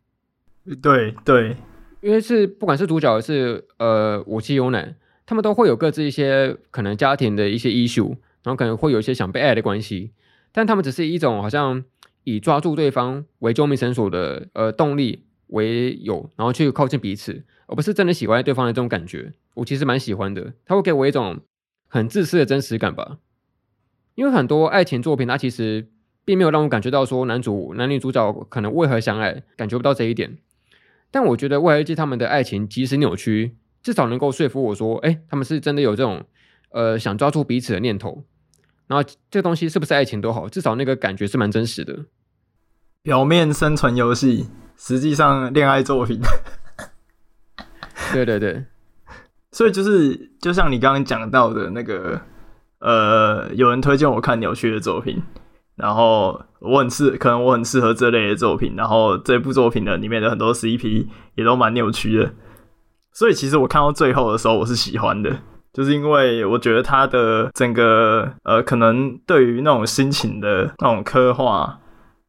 [0.81, 1.55] 对对，
[2.01, 4.95] 因为是不管是主角是呃武器优奶。
[5.27, 10.13] 他们都会有各自一些可能家庭的一些 issue，然后可能会有一些想被爱的关系，
[10.53, 11.83] 但他们只是一种好像
[12.27, 19.31] 以抓住对方为救命绳索的呃动力为由，然后去靠近彼此，而不是真的喜欢对方的这种感觉。
[19.53, 21.39] 我其实蛮喜欢的，它会给我一种
[21.87, 23.19] 很自私的真实感吧。
[24.15, 25.87] 因为很多爱情作品，它其实
[26.25, 30.37] 并没有让我感觉到说男主男女主角可能为何相爱，感觉不到这一点。
[31.09, 33.55] 但我觉得《未来日记》他们的爱情即使扭曲。
[33.81, 36.25] 至少能够说服我说，哎，他们是真的有这种，
[36.71, 38.25] 呃，想抓住彼此的念头。
[38.87, 42.05] 然后这东西是不是爱情都好，至少那个感觉是蛮真实的。
[43.07, 46.19] 表面生存游戏，实际上恋爱作品。
[48.11, 48.65] 对对对，
[49.53, 52.19] 所以就是就像你刚刚讲到的那个，
[52.79, 55.23] 呃，有人推荐我看扭曲的作品，
[55.77, 58.73] 然后我很适，可能我很适合这类的作品。
[58.75, 62.33] 然后这部作品的里面的很多 CP 也都蛮扭曲的。
[63.13, 65.33] 所以其实我看到最后的时候，我是喜欢的，
[65.71, 71.79] 就是因为我觉得他的整个呃，可能对于那种心情的那种刻画，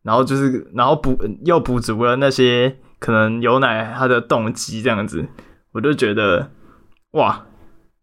[0.03, 5.27] 然后就是然后补又补足了那些可能牛奶他的动机这样子，
[5.73, 6.51] 我就觉得
[7.13, 7.47] 哇，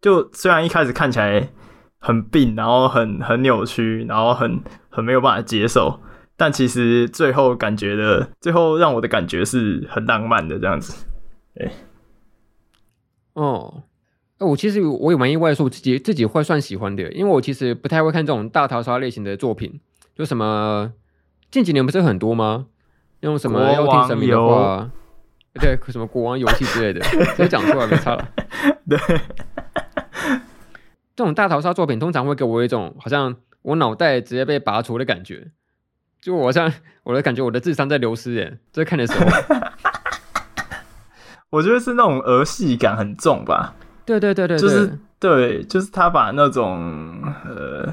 [0.00, 1.50] 就虽然一开始看起来
[1.98, 6.00] 很病，然后很很扭曲，然后很很没有办法接受，
[6.36, 11.06] 但其实最后感觉的最后让我的感觉是很浪漫的这样子，
[11.54, 11.70] 对。
[13.34, 13.82] 哦，
[14.38, 19.78] 我其实我也蛮意外，说我自己自己会算喜欢的，因为我其实不太会看这种大逃杀类型的作品，
[20.14, 20.90] 就什么
[21.50, 22.66] 近几年不是很多吗？
[23.20, 24.90] 用什么要听神明的话，
[25.54, 27.00] 对，什么国王游戏之类的，
[27.34, 28.28] 直接讲出来没差了。
[28.88, 28.98] 对，
[31.16, 35.48] 这种大逃杀作品通常会给我一种好像我脑袋直接被拔除的感觉，
[36.20, 36.70] 就我好像
[37.04, 39.26] 我的感觉我的智商在流失耶，在看的时候。
[41.50, 47.90] 我觉得是那种儿戏感很重吧，对对对对，就是对，就是他把那种呃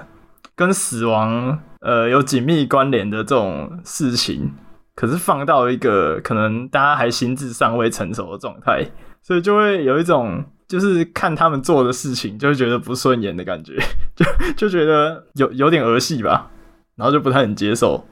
[0.56, 4.52] 跟死亡呃有紧密关联的这种事情，
[4.96, 8.86] 可是放到一个可能大家还心智尚未成熟的状态，
[9.22, 13.78] 所以就会有一种就是看他们做的事情就会觉得不顺眼的感觉，
[14.16, 16.52] 就 就觉得有有点儿戏吧，
[16.96, 18.06] 然后就不太能接受。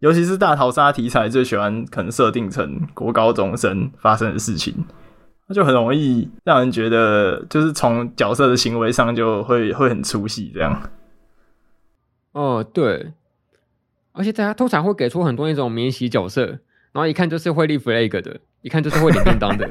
[0.00, 4.74] 尤其是大逃杀题材，最喜欢可能设定成国高中生发生的事情，
[5.48, 10.82] 那就很容易让人觉得，就是从角色的行为上就会会很出戏这样。
[12.36, 13.14] 哦，对，
[14.12, 16.44] 而且大家通常会给出很多那种免洗角色，
[16.92, 19.66] 然后一看就是会立 flag 的，一看就是会领便当的。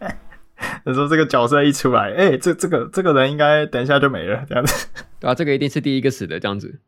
[0.84, 4.86] 你说这个角色一出来，哎、欸，这这个这个人应该等一下就没了，这样子。
[5.18, 6.78] 对啊，这个一定是第一个死的，这样子。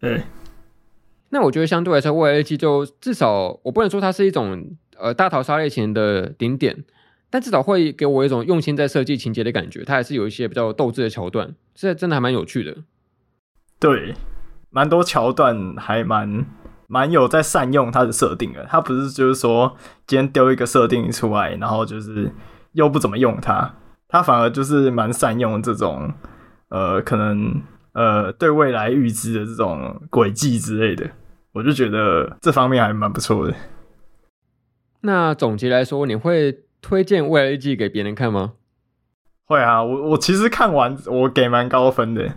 [0.00, 0.22] 对。
[1.28, 6.82] 那我觉得相对来说，未来日记就至少我不能说它是一种呃大逃杀类型的顶点，
[7.28, 9.84] 但至少会给我一种用心在设计情节的感觉。
[9.84, 12.74] 它还是有一些比较斗志的桥段，这真的还蛮有趣的。
[13.80, 14.14] 对，
[14.68, 16.44] 蛮多桥段还蛮
[16.86, 18.66] 蛮有在善用它的设定的。
[18.68, 19.74] 它不是就是说
[20.06, 22.30] 今天丢一个设定出来，然后就是
[22.72, 23.74] 又不怎么用它，
[24.06, 26.12] 它反而就是蛮善用这种
[26.68, 27.62] 呃可能
[27.94, 31.10] 呃对未来预知的这种轨迹之类的。
[31.52, 33.54] 我就觉得这方面还蛮不错的。
[35.00, 38.52] 那总结来说，你会推荐《未来日记》给别人看吗？
[39.46, 42.30] 会啊，我我其实看完我给蛮高分的。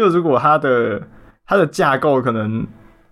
[0.00, 1.06] 就如果它的
[1.44, 2.66] 它的架构可能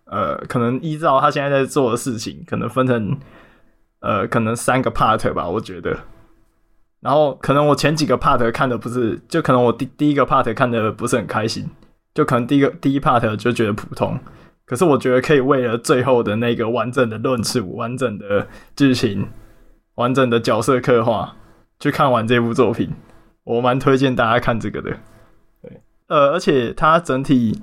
[0.07, 3.19] 呃可能依照他现在在做的事情，可能分成
[4.01, 5.95] 呃可能三个 part 吧，我觉得。
[7.03, 11.69] 然后可能我前几个 part 看的不是，就可能我第第一个 part 看的不是很开心，
[12.15, 14.19] 就可能第一个第一 part 就觉得普通。
[14.65, 19.29] 可是我觉得可以为了最后的那个完整的论述、完整的剧情、
[19.97, 21.37] 完整的角色刻画，
[21.81, 22.91] 去看完这部作品，
[23.45, 24.97] 我蛮推荐大家看这个的。
[26.09, 27.61] 对，呃，而且它整体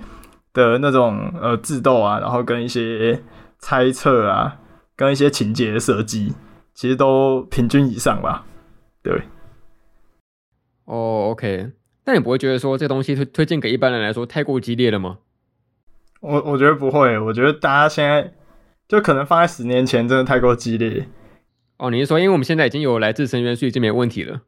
[0.54, 3.22] 的那种呃智斗啊，然后跟一些
[3.60, 4.60] 猜测啊，
[4.96, 6.34] 跟一些情节的设计，
[6.74, 8.46] 其实都平均以上吧。
[9.04, 9.24] 对。
[10.86, 11.72] 哦，OK，
[12.04, 15.18] 但你不会觉得说这东西推推荐给一般人来说太过激烈了吗？
[16.22, 18.34] 我我觉得不会，我觉得大家现在
[18.88, 21.08] 就可能放在十年前真的太过激烈。
[21.78, 24.42] 哦，你是说因为我们现在已经有来自深渊，所以就没问题了？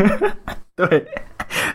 [0.76, 1.06] 对，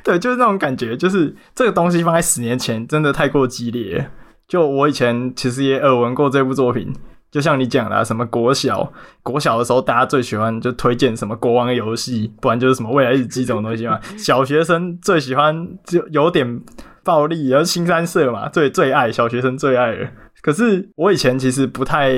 [0.10, 4.10] 对，就是那种感觉，就是这个东西放在十年前真的太过激烈。
[4.48, 6.92] 就我以前其实也耳闻过这部作品，
[7.30, 8.92] 就像你讲的，什么国小
[9.22, 14.00] 国小的时候，大家最喜欢就推荐什么国王游戏，不然就是什么未来日记这种东西嘛。
[14.18, 16.62] 小学生最喜欢就有点。
[17.02, 20.08] 暴力，然后新三色嘛，最最爱小学生最爱了。
[20.42, 22.14] 可是我以前其实不太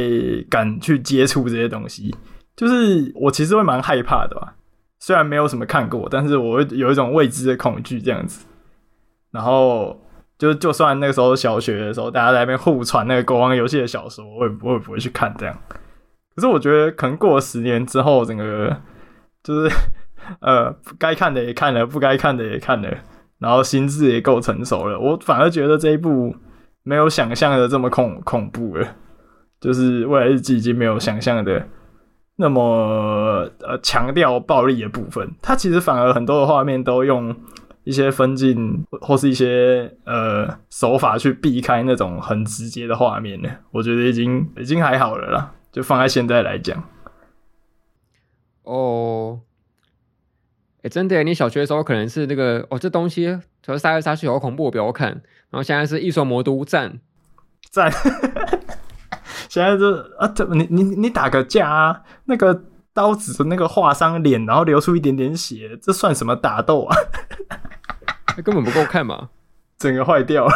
[0.50, 2.14] 敢去接触这些东西，
[2.58, 4.56] 就是我其实会蛮害怕的吧。
[5.02, 8.46] 虽然没有什么看过，但是我会有一种未知的恐惧这样子。
[9.32, 10.00] 然后
[10.38, 15.58] 就就算那个时候小学的时候，大家在那边互传那个国王游戏的小说，我也不会不会去看这样。
[16.36, 18.78] 可是我觉得可能过了十年之后，整个
[19.44, 19.76] 就是
[20.40, 22.90] 呃该看的也看了，不该看的也看了。
[23.40, 26.36] 然后心智也够成熟了，我反而觉得这一部
[26.84, 28.88] 没有想象的这么恐恐怖了，
[29.60, 31.68] 就是未来日记已经没有想象的
[32.42, 37.34] 那么呃强调暴力的部分，它其实反而很多的画面都用
[37.86, 46.84] 一些分镜或是一些呃手法去避开那种很直接的画面呢，我觉得已经已经还好了啦，就放在现在来讲。
[48.64, 49.40] 哦。
[50.84, 55.10] 哎，真的，你小学的时候可能是那个哦，这东西主要杀来杀去好恐怖，我不要看。
[55.52, 57.00] 然后现在是异兽魔都赞
[57.70, 57.92] 赞，
[59.52, 66.96] 现在就啊，这你你你打个架啊，那个刀子的那个划伤脸，然后流出一点点血，这算什么打斗啊？
[68.46, 69.28] 根本不够看嘛，
[69.78, 70.54] 整个坏掉了。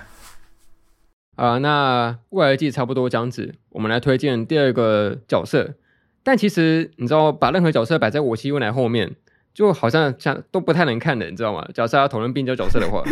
[1.36, 5.74] 啊，那未来季差不多这样子，我们来推荐第二个角色。
[6.22, 9.14] 但其实你知道，把任何角色摆在我妻未来后面，
[9.52, 11.68] 就好像像都不太能看的，你知道吗？
[11.74, 13.02] 假设要讨论病娇角色的话，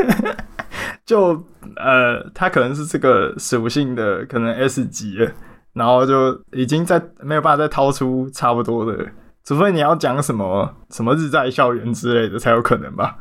[1.07, 1.42] 就
[1.77, 5.33] 呃，他可能是这个属性的可能 S 级了，
[5.73, 9.07] 然后就已经在没有办法再掏出差不多的，
[9.44, 13.17] 除非你要讲什么什么日在校园之类的才有可能吧。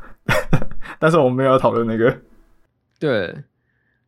[0.98, 2.18] 但是我们没有讨论那个。
[2.98, 3.44] 对，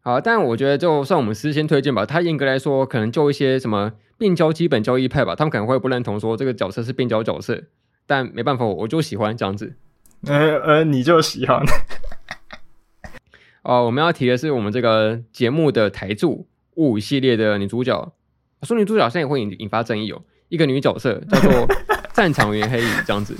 [0.00, 3.92] 好，但我觉得就算我们事先推荐吧，他严格来说，可能就一些什么。
[4.18, 7.62] 病娇基本交易派吧，他们可能会不认同说这个角色是病娇角色，
[8.04, 9.76] 但没办法，我就喜欢这样子。
[10.26, 11.62] 呃呃，你就喜欢。
[13.68, 18.12] 哦，我们要提的是我们这个节目的台柱物语系列的女主角，
[18.62, 20.22] 说女主角现在也会引引发争议哦。
[20.48, 21.68] 一个女角色叫做
[22.14, 23.36] 战场原黑羽这样子。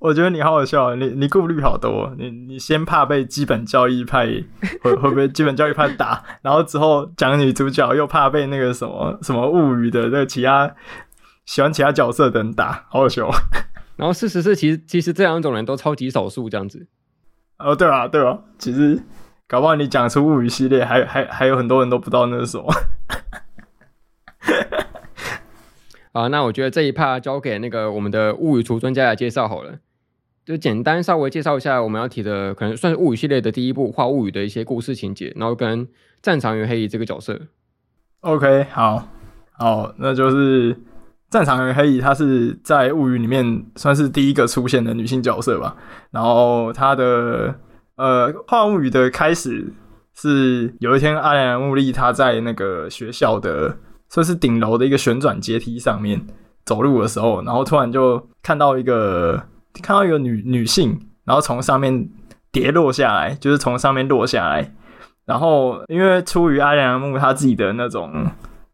[0.00, 4.26] 我觉得你好好笑，你你顾虑好多，你你先怕被基本教义派
[4.82, 10.74] 会会被基本教义派打，然后之后讲女主角又怕被那个什么什么物语的那个其他
[11.46, 13.30] 喜欢其他角色的人打，好好笑。
[13.94, 16.88] 然后事实是，其实其实这两种人都超级少数这样子。
[17.58, 18.98] 哦，对啊，对啊，其实
[19.50, 22.72] 搞不好你讲出物语系列，还还还有很多人都不知道那是什么。
[26.12, 29.80] 啊，那我觉得这一趴交给那个我们的物语厨专家来介绍好了，
[30.44, 35.88] 就简单稍微介绍一下我们要提的，可能算是物语系列的第一部《画物语》的一些故事情节，然后跟
[36.22, 37.40] 战场与黑衣这个角色。
[38.20, 39.08] OK，好，
[39.50, 40.78] 好，那就是
[41.28, 45.76] 战场与黑衣，她是在物语里面算是第一个出现的女性角色吧。
[46.12, 47.52] 然后她的
[48.00, 49.72] 呃，《话物语》的开始
[50.14, 53.76] 是有一天阿良木利他在那个学校的。
[54.12, 56.20] 算是顶楼的一个旋转阶梯上面
[56.64, 59.40] 走路的时候，然后突然就看到一个
[59.84, 62.08] 看到一个女女性，然后从上面
[62.50, 64.74] 跌落下来，就是从上面落下来。
[65.26, 68.26] 然后因为出于阿良木他自己的那种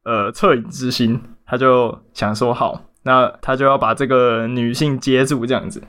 [0.05, 5.83] 呃恻隐之心，他就想说好，那他就要把这个女性接住这样子。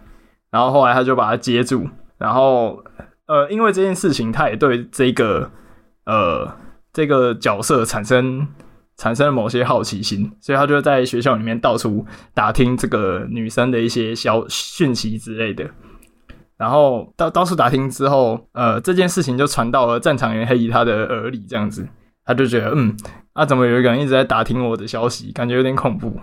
[0.51, 2.83] 然后后来他就把她接住，然后
[3.27, 5.51] 呃因为这件事情，他也对这个
[6.05, 6.51] 呃
[6.91, 8.47] 这个角色产生。
[8.99, 12.03] 产生了某些好奇心，所以他就在学校里面到处
[12.33, 15.69] 打听这个女生的一些消讯息之类的。
[16.57, 21.87] 然后到到处打听之后，呃，这件事情就传到了战场原黑衣他的耳里，这样子，
[22.25, 22.97] 他就觉得，嗯，
[23.33, 26.19] 啊，怎么有一个人一直在打听我的消息，感觉有点恐怖。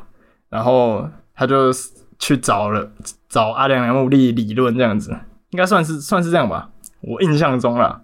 [0.50, 1.70] 然后他就
[2.18, 2.90] 去找了
[3.28, 5.16] 找阿良良木利理论，这样子，
[5.50, 6.70] 应该算是算是这样吧，
[7.06, 8.00] 我印象中啦，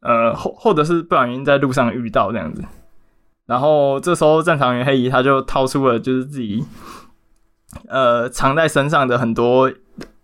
[0.00, 2.62] 呃，或或者是不小心在路上遇到这样子。
[3.46, 6.64] 然后这时候，战场原黑衣他就掏出了就是自己，
[7.88, 9.72] 呃，藏在身上的很多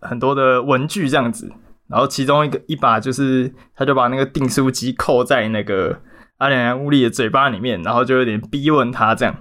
[0.01, 1.53] 很多的文具这样子。
[1.89, 6.01] 然后其中一个一把就是，他就把那个订书机扣在那个
[6.39, 9.35] 阿良良木利的嘴巴里面，然后就有点逼问他这样。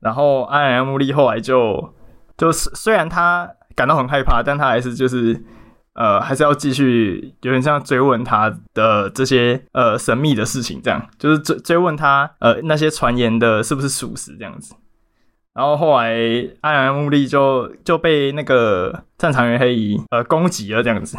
[0.00, 1.94] 然后阿良良木利后来就
[2.36, 5.44] 就是虽然他感到很害怕，但他还是就是。
[5.94, 14.74] 呃，还是要继续有点像追问他的这些呃神秘的事情，这样就是追追问他呃那些传言的是不是属实这样子。
[15.52, 16.16] 然后后来
[16.60, 21.16] 阿良木利就就被那个战场原黑衣呃攻击了这样子。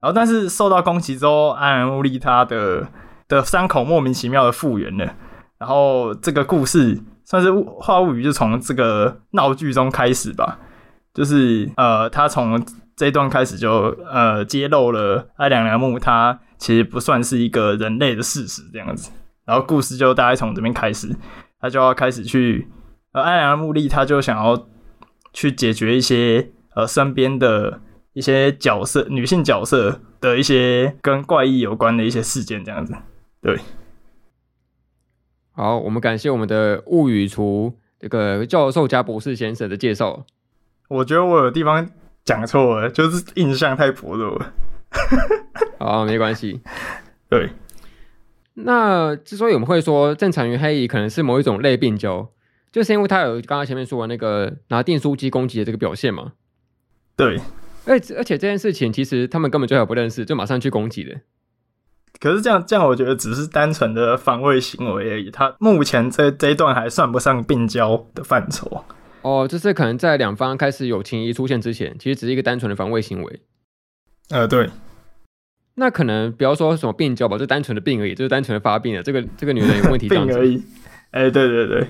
[0.00, 2.88] 然后但是受到攻击之后，阿良木利他的
[3.28, 5.14] 的伤口莫名其妙的复原了。
[5.56, 10.58] 然后这个故事算是话物语就从这个闹剧中开始吧，
[11.14, 12.60] 就是呃他从。
[12.96, 13.70] 这一段开始就
[14.10, 19.10] 呃揭露了爱良良木他其实不算是一个人类的事实这样子，
[19.44, 21.14] 然后故事就大概从这边开始，
[21.60, 22.68] 他就要开始去
[23.12, 24.68] 呃爱良良木利他就想要
[25.32, 27.80] 去解决一些呃身边的
[28.12, 32.94] 一些角色女性角色的一些跟怪异有关的一些事件这样子，
[33.42, 33.58] 对。
[35.50, 40.24] 好，我们感谢我们的物语厨这个教授加博士先生的介绍。
[40.88, 41.90] 我觉得我有地方。
[42.24, 44.52] 讲错了，就是印象太薄弱了。
[45.78, 46.60] 好， 没关系。
[47.28, 47.50] 对，
[48.54, 52.30] 那之所以我们会说战场原黑衣可能是某一种类病娇，
[52.72, 56.32] 就是因为他有刚刚前面说的那个拿订书机攻击的这个表现嘛。
[57.16, 57.40] 对，
[57.86, 61.20] 而且而且这件事情其实他们根本就还不认识，就马上去攻击的。
[62.20, 65.30] 可是这样这样，我觉得只是单纯的防卫行为而已。
[65.30, 68.84] 他目前这这一段还算不上病娇的范畴。
[69.24, 73.40] 哦，就是可能在两方开始有情谊出现之前，其实只是一个单纯的防卫行为。
[74.28, 74.68] 呃，对。
[75.76, 79.02] 那可能不要说什么病娇吧，就单纯的病而已，就是单纯的发病了。
[79.02, 80.08] 这个这个女人有问题。
[80.12, 80.62] 病而已。
[81.12, 81.88] 哎、欸，对对对。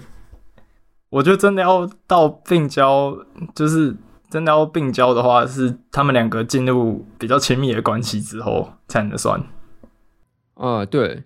[1.11, 3.19] 我觉得真的要到病娇，
[3.53, 3.97] 就是
[4.31, 9.41] 真的要病娇的话，是他们两个进入比较亲密的关系之后才能算。
[10.55, 11.25] 啊、呃，对。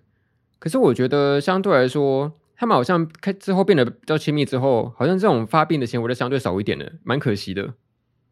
[0.58, 2.32] 可是我觉得相对来说。
[2.58, 7.74] 他们好像开之后变得比较亲密之后，好像这种发病的行为就相对少一点了，蛮可惜的。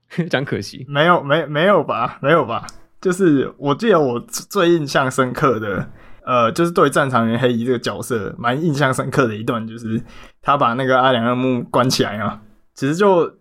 [0.30, 2.64] 讲可惜，没有没没有吧， 没有吧。
[3.00, 5.90] 就是我记得我最印象深刻的，
[6.24, 10.00] 呃，就是对战场原黑衣这个角色蛮印象深刻的一段，就是
[10.42, 12.40] 他把那个阿良良木关起来啊。
[12.74, 13.32] 其实就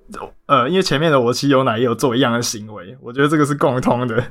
[0.47, 4.23] 呃，因为前面的我妻有奶也有做一样的行为，我觉得这个是共通的。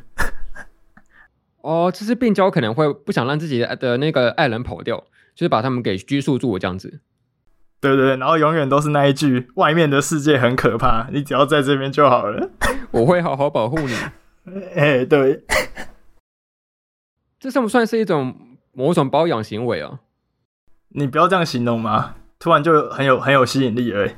[1.62, 5.04] 哦，就是病娇可能会不想让自己的的那个爱人跑掉。
[5.34, 7.00] 就是把他们给拘束住了这样子，
[7.80, 12.50] 对对对，然后永远都是那一句：外面的世界很可怕，你只要在这边就好了。
[12.92, 13.94] 我会好好保护你。
[14.74, 15.42] 哎、欸，对，
[17.40, 20.00] 这算不算是一种某种包养行为啊？
[20.90, 24.08] 你不要这样形容嘛，突然就很有很有吸引力了。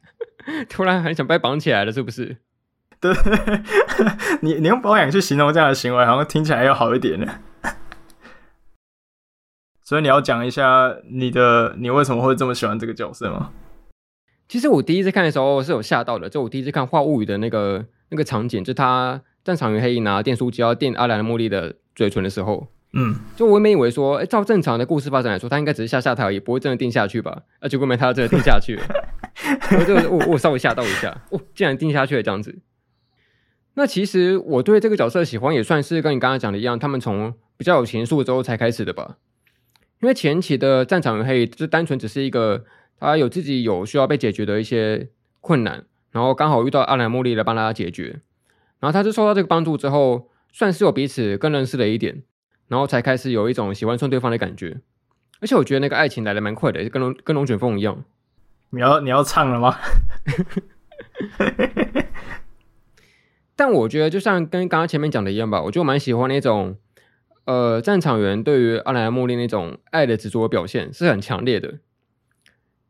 [0.68, 2.36] 突然很想被绑起来了，是不是？
[3.00, 3.12] 对，
[4.42, 7.40] 你你用包养去形容这样的行为，好像听起来要好一点呢。
[9.84, 13.50] 所以你要讲一下你的，你为什么会这么喜欢这个角色吗？
[14.48, 27.42] 其实我第一次看的时候是有吓到的，就我第一次看《画物语》的那个那个场景，就他战场与黑拿电书机要电阿兰·茉莉的嘴唇的时候，嗯，就我原本以为说，哎，照正常的故事发展来说，他应该只是吓吓他而已，不会真的定下去吧？
[27.60, 28.84] 啊，结果没，他真的定下去 了，
[29.78, 32.58] 我就我我稍微吓到一下，哦，竟然定下去了这样子。
[33.74, 39.16] 那其实我对这个角色的喜欢也算是跟你刚刚讲的一样，他们从比较有情愫之后才开始的吧。
[40.04, 42.62] 因为前期的战场黑就单纯只是一个
[43.00, 45.08] 他有自己有需要被解决的一些
[45.40, 45.82] 困难，
[46.12, 48.20] 然后刚好遇到阿兰·莫莉来帮他解决，
[48.80, 52.22] 然后他就受到这个帮助之后，算是有彼此更认识了一点，
[52.68, 54.76] 然后才开始有一种喜欢上对方的感觉。
[55.40, 58.04] 而且我觉得那个爱情来的蛮快的，跟龙跟龙卷风一样。
[58.68, 59.74] 你要你要唱了吗？
[63.56, 66.76] 但我觉得就像跟刚刚前面讲的一样吧，我就蛮喜欢那种，
[67.44, 71.78] 呃，战场员对于阿莱·莫莉那种爱的执着表现是很强烈的。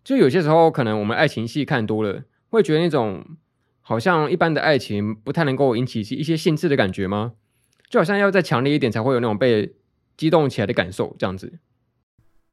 [0.04, 3.24] 就有些时候，可能我们爱情戏看多了，会觉得那种
[3.80, 7.32] 好像一般的爱情不太能够引起一些兴致的感觉吗？
[7.88, 9.74] 就好像要再强烈一点，才会有那种被
[10.16, 11.58] 激动起来的感受，这样子。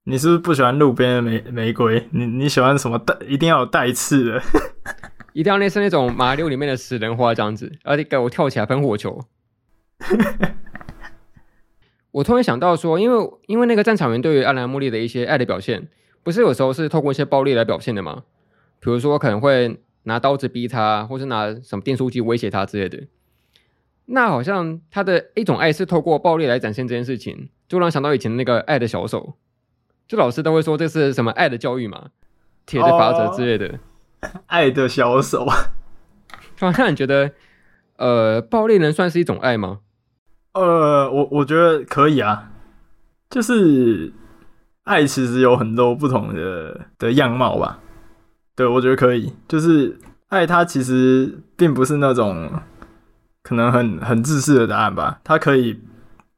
[0.06, 2.08] 你是不是不喜欢路边的玫玫瑰？
[2.12, 3.16] 你你喜欢什么带？
[3.28, 4.42] 一定要有带刺的。
[5.34, 9.24] 一定要类似那种马六里面的死人花这样子，而且给我跳起来喷火球。
[12.12, 15.88] 我突然想到说，因为因为那个战场员对于阿兰·莫莉的一些爱的表现，
[16.24, 18.24] 不是有时候是透过一些暴力来表现的吗？
[18.80, 23.08] 比如说可能会拿刀子逼他，或是拿什么电书机威胁他之类的。
[24.06, 29.36] 那好像他的一种爱是透过暴力来展现这件事情，就让我想到以前那个爱的小手，
[30.08, 32.10] 就老师都会说这是什么爱的教育嘛，
[32.66, 33.68] 铁的法则之类的。
[33.68, 34.32] Oh.
[34.48, 35.48] 爱的小手，
[36.60, 37.32] 那你觉得，
[37.96, 39.80] 呃，暴力能算是一种爱吗？
[40.54, 42.52] 呃，我我觉得可以啊，
[43.30, 44.12] 就是
[44.84, 47.80] 爱其实有很多不同的的样貌吧。
[48.56, 49.98] 对，我觉得可以，就是
[50.28, 52.50] 爱它其实并不是那种
[53.44, 55.80] 可能很很自私的答案吧，它可以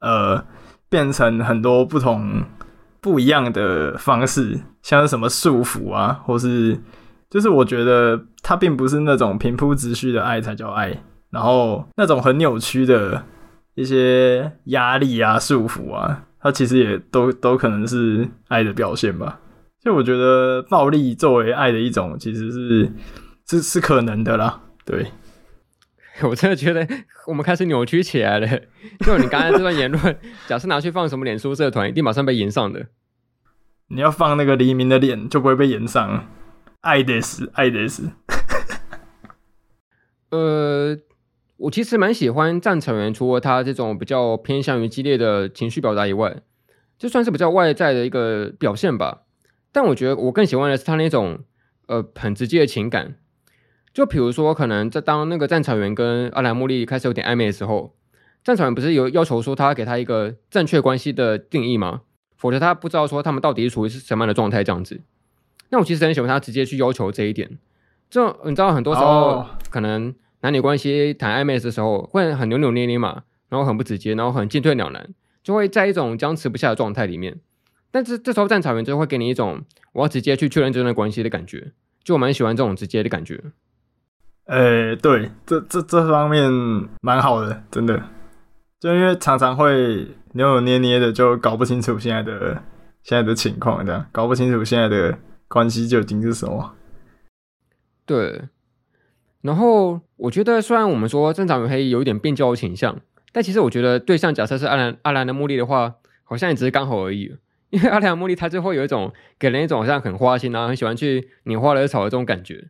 [0.00, 0.44] 呃
[0.88, 2.44] 变成很多不同
[3.00, 6.80] 不一样的方式，像是什么束缚啊，或是。
[7.30, 13.24] 就是我觉得它并不是那种平铺直叙的爱才叫爱，然后那种很扭曲的
[13.74, 19.40] 一些压力啊、束缚啊，它其实也都都可能是爱的表现吧。
[19.82, 22.92] 所以我觉得暴力作为爱的一种，其实是
[23.46, 24.62] 是是可能的啦。
[24.84, 25.06] 对，
[26.22, 26.88] 我真的觉得
[27.26, 28.48] 我们开始扭曲起来了。
[29.00, 32.86] 就你刚才这段言论，假设拿去放什么脸书社团，一定马上被延上的。
[33.88, 36.26] 你要放那个黎明的脸，就不会被延上。
[36.80, 38.02] 爱的是爱的是，
[40.30, 40.96] 呃，
[41.64, 46.42] 我其实蛮喜欢战场员，除了他这种比较偏向于激烈的情绪表达以外，
[46.98, 49.22] 就算是比较外在的一个表现吧。
[49.72, 51.40] 但我觉得我更喜欢的是他那种
[51.86, 53.14] 呃很直接的情感。
[53.94, 57.94] 就比如说，可能在当那个战场员跟阿兰·莫莉开始有点暧昧的时候，
[58.42, 62.02] 战场员不是有要求说他给他一个正确关系的定义吗？
[62.36, 65.00] 否则他不知道说他们到底是处于是什么样的状态这样子。
[65.70, 67.58] 那我其实很喜欢他直接去要求这一点，
[68.10, 75.08] 就你知道，很多时候可能男女关系谈暧昧的时候会很扭扭捏捏嘛，然后很不直接，然后很进退两难，
[75.42, 77.40] 就会在一种僵持不下的状态里面。
[77.90, 79.64] 但是这时候战场原就会给你一种
[79.94, 81.72] 我要直接去确认这段关系的感觉，
[82.02, 83.42] 就我蛮喜欢这种直接的感觉。
[84.44, 86.52] 呃、欸，对，这这这方面
[87.00, 88.02] 蛮好的，真的，
[88.78, 92.62] 就因为常常会扭扭捏捏的，就搞不清楚现在的
[93.02, 95.18] 现在的情况，这样搞不清楚现在的。
[95.46, 96.74] 关系究竟是什么？
[98.04, 98.48] 对，
[99.44, 102.98] 然后我觉得，虽然我们说战场原黑有一点变焦的倾向，
[103.30, 107.36] 但其实我觉得对象假设是阿兰阿兰的莫莉的话，好像也只是刚好而已。
[107.68, 112.64] 因为阿兰的莫莉他就会有一种给人一种好像很花心啊，很喜欢去拈花惹草的这种感觉，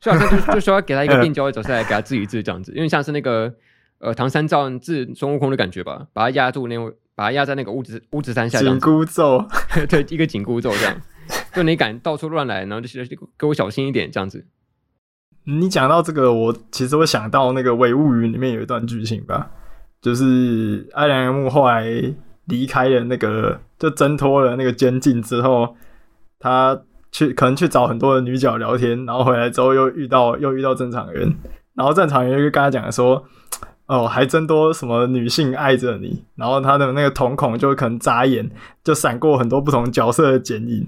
[0.00, 3.54] 就好像就就需要给他一个变焦的角色来给他治一治这样子，因为像是那个
[4.00, 9.46] 呃唐三藏治孙悟空的感觉吧，把他压住那种，把他压在那个五指五指山下紧箍咒，
[9.88, 11.00] 对，一个紧箍咒这样。
[11.54, 12.88] 就你敢到处乱来，然后就
[13.38, 14.46] 给我小心一点，这样子。
[15.50, 19.48] 你讲到这个，我其实我想到那个《伪物语》里面有一段剧情吧，
[20.02, 21.86] 就是爱良木后来
[22.44, 25.74] 离开了那个，就挣脱了那个监禁之后，
[26.38, 26.78] 他
[27.10, 31.34] 去可能去找很多的女角聊天，然后回来之后又遇到又遇到正常人，
[31.74, 33.24] 然后正常人就跟他讲说，
[33.86, 38.50] 哦，还真多什么女性爱着你，然后他的那个瞳孔就可能眨眼，
[38.84, 40.86] 就闪过很多不同角色的剪影。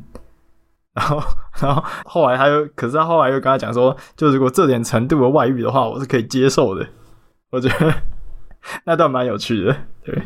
[0.93, 1.23] 然后，
[1.61, 6.89] 然后后来他又，可是他后来又跟他讲说，就如果这点程度的外遇的话，我是可以接受的。
[7.51, 7.95] 我觉得
[8.85, 9.77] 那段蛮有趣的。
[10.05, 10.25] 对，哎、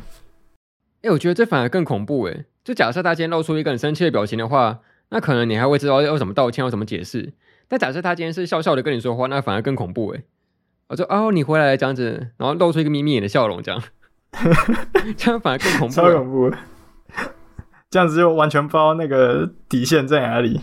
[1.03, 2.45] 欸，我觉得这反而更恐怖哎。
[2.65, 7.35] 就假设他今天露出一个很生气的表情的话，那可能你还会知道要怎么道歉，要怎么解释。
[7.69, 10.23] 但假设他今天是笑笑的跟你说话，那反而更恐怖哎。
[10.89, 13.83] 我说哦，你回来这样子，然后露出一个眯眯眼的笑容，这样，
[15.17, 16.51] 这样反而更恐怖，超恐怖。
[17.95, 20.63] 这样子就完全不知道那个底线在哪里。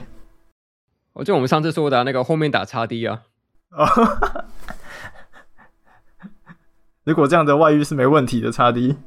[1.13, 3.21] 哦，就我们上次说的、啊、那个后面打叉 D 啊。
[3.69, 3.87] 哦，
[7.05, 8.97] 如果这样的外遇是没问题的叉 D。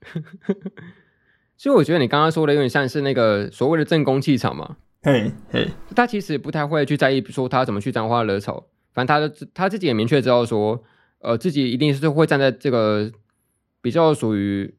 [1.58, 4.76] 所以我觉得你刚刚说的有点像是那个所谓的正宫气场嘛。
[5.02, 8.64] 嘿嘿，他其实不太会去在意说他怎么去沾花惹草。
[8.94, 10.82] 反正他的他自己也明确知道说，
[11.18, 13.12] 呃，自己一定是会站在这个
[13.82, 14.74] 比较属于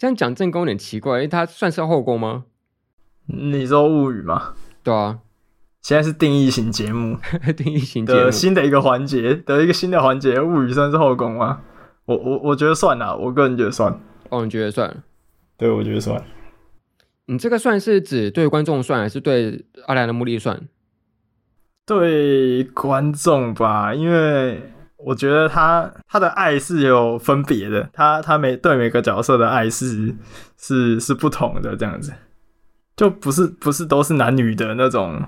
[0.00, 2.44] 这样讲正宫有点奇怪，因为他算是后宫吗？
[3.26, 4.54] 你说物语吗？
[4.82, 5.18] 对啊，
[5.82, 7.18] 现在是定义型节目，
[7.54, 11.60] 定义型节目新的一个环节的一个新的环节，物语算是后宫吗？
[12.06, 14.00] 我我我觉得算了，我个人觉得算。
[14.30, 15.02] 哦，你觉得算？
[15.58, 16.24] 对，我觉得算。
[17.26, 20.66] 你这个算是指对观众算，还是对阿兰的目的算？
[21.84, 24.72] 对观众吧，因为
[25.04, 30.14] 我觉得他他的爱是有分别的，他他每对每个角色的爱是
[30.58, 32.12] 是是不同的，这样子
[32.96, 35.22] 就不是不是都是男女的那种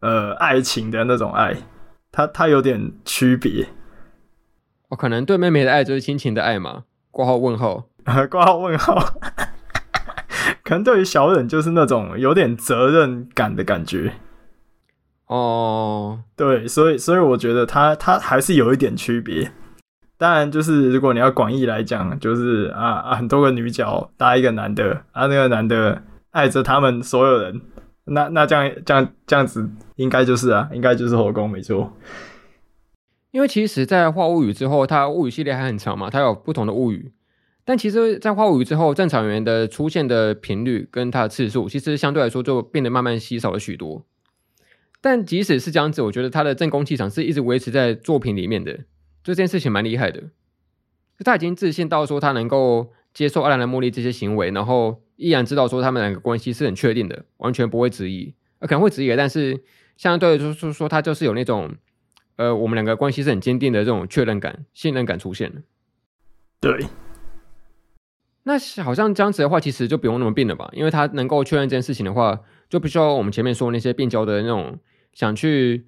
[0.00, 1.56] 呃爱情的那种爱，
[2.10, 3.66] 他他有点区别。
[4.88, 6.84] 我、哦、可能对妹妹的爱就是亲情的爱嘛？
[7.10, 7.88] 挂号问号，
[8.30, 8.94] 挂号问号，
[10.62, 14.12] 可能对于小忍就是那种有点责任感的感觉。
[15.26, 19.50] 哦，对，所以所以我觉得他他还是有一点区别。
[20.18, 27.60] 当然，就是如果你要广义来讲，就是啊啊，很多个女角搭一个男的，啊，那个男的爱着他们所有人，
[28.04, 31.92] 那那这样这样这样子，应该就是啊，应该就是后宫没错。
[33.32, 37.12] 因为其实，在《化物语》之后，它物语系列还很长嘛，它有不同的物语。
[37.66, 44.06] 但其实，在《化物语》之后，正常人的出现的频率跟它的次数，其实相对来说就变得慢慢稀少了许多。
[45.00, 48.80] 但即使是这样子，我觉得他的正宫气场是一直维持在作品里面的，
[49.22, 50.20] 这件事情蛮厉害的。
[50.20, 58.34] 就他已经自信到说他能够接受阿兰的茉莉这些行为，然后依然知道说他们两个关系是很确定的，完全不会质疑。
[58.58, 59.62] 呃，可能会质疑，但是
[59.96, 61.74] 相对就是说，说他就是有那种
[62.36, 65.62] 呃，我们两个关系是很坚定的这种确认感、信任感出现了。
[66.60, 66.86] 对。
[68.42, 70.70] 那好像这样子的话，其实就不用那么病了吧？
[70.72, 74.78] 因为他能够确认这件事情的话，就不需要我们前面说那些病娇的那种。
[75.12, 75.86] 想去，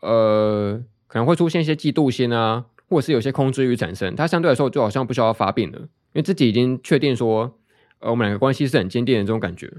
[0.00, 4.16] 呃，可能会出现一些嫉妒心啊，或者是有些控制欲产生。
[4.16, 7.56] 他相对来说就好像不需要发病了，因为自己已经确定说，
[8.00, 9.72] 呃，我们两个关系是很坚定的这种感觉。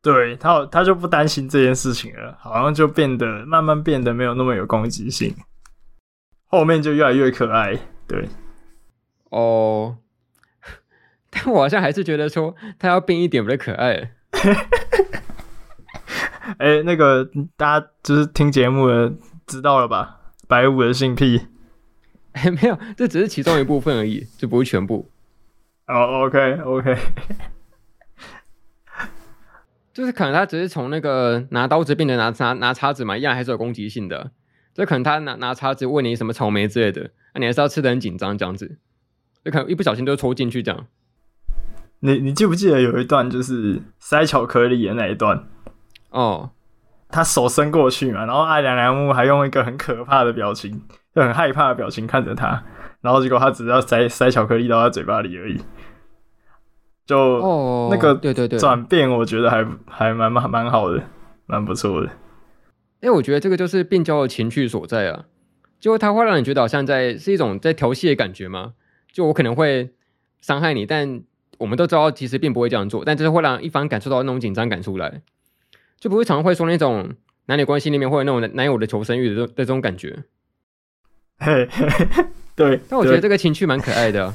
[0.00, 5.34] 对他，他就不担心这件事情了，好像就变得慢慢变得没有那么有攻击性，
[6.46, 7.78] 后面就越来越可爱。
[8.08, 8.26] 对，
[9.28, 9.98] 哦，
[11.28, 14.12] 但我好像还是觉得说他要变一点比较可爱。
[16.58, 19.12] 哎、欸，那个大家就是听节目的
[19.46, 20.20] 知道了吧？
[20.48, 21.46] 白五的性癖，
[22.32, 25.10] 哎、欸，没有，这只是其中一部分而已，就不是全部。
[25.86, 26.98] 哦、oh,，OK，OK，、okay, okay.
[29.92, 34.30] 就是可能他只是从那个拿刀子变成拿拿拿叉子嘛，一样还是有攻击性的。
[34.74, 38.76] 就可能他拿拿叉子问你什么草莓之类的，那、啊、你还是要吃的很紧张这样子。
[39.42, 40.86] 就可能一不小心就抽进去这样。
[42.00, 45.48] 你你记不记得有一段就是塞巧克力的那一段？
[46.10, 46.50] 哦，
[47.08, 50.82] 他手伸过去嘛，然后艾良良木还用一个很可怕的表情，
[51.14, 52.64] 就很害怕的表情看着他，
[53.00, 55.60] 然后结果他只要塞塞巧克力到他嘴巴里而已，
[57.04, 61.02] 就、哦、那个对对对转变，我觉得还还蛮蛮蛮好的，
[61.46, 62.06] 蛮不错的。
[63.00, 65.26] 因为我觉得这个就是病娇的情绪所在啊，
[65.78, 68.72] 就他会让你觉得好像在是一种在调戏的感觉吗？
[69.12, 69.90] 就我可能会
[70.40, 71.22] 伤害你，但
[71.58, 75.22] 我们都知道其实并不会这样做，但就是会让一方感受到那种紧张感出来。
[75.98, 77.14] 就不会常会说那种
[77.46, 80.24] 男女关系里面会有那种男友的求生欲的这的这种感觉，
[81.38, 82.80] 嘿，嘿，嘿，对。
[82.88, 84.32] 但我觉得这个情趣蛮可爱的，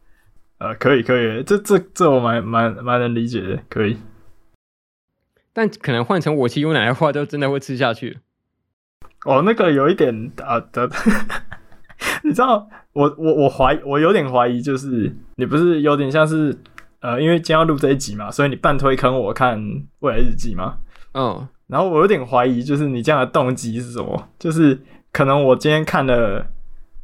[0.58, 3.96] 呃，可以可以，这这这我蛮蛮蛮能理解的，可以。
[5.52, 8.18] 但可能换成我妻优奶的话，就真的会吃下去。
[9.24, 10.90] 哦，那个有一点啊的，
[12.24, 16.58] 你知道，我我我怀我有点怀疑，就是你不是有点像是。
[17.02, 19.60] 呃，因为今天要录这一集嘛，所以你半推坑我看
[19.98, 20.78] 《未来日记》嘛。
[21.14, 24.28] 嗯，然后我有点怀疑，就是你这样的动机是什么？
[24.38, 24.80] 就是
[25.12, 26.46] 可能我今天看了，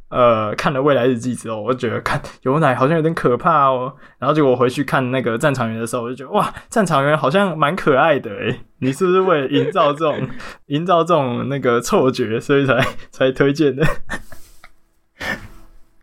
[0.09, 3.93] 呃，看了《未来日记》之后，我就觉得看有奶好像有点可怕哦。
[4.17, 8.61] 然后结果我回去看那个战场员的时候，我就觉得哇，战场员好像蛮可爱的诶。
[8.79, 10.27] 你是不是为了营造这种
[10.67, 13.85] 营造这种那个错觉，所以才才推荐的？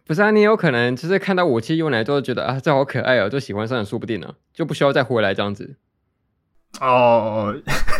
[0.07, 5.77] 不是啊，你有可能就是看到我妻优乃之后觉得啊，这好可爱哦，就喜欢上了，说不定呢，就不需要再回来这样子。
[6.81, 7.55] 哦，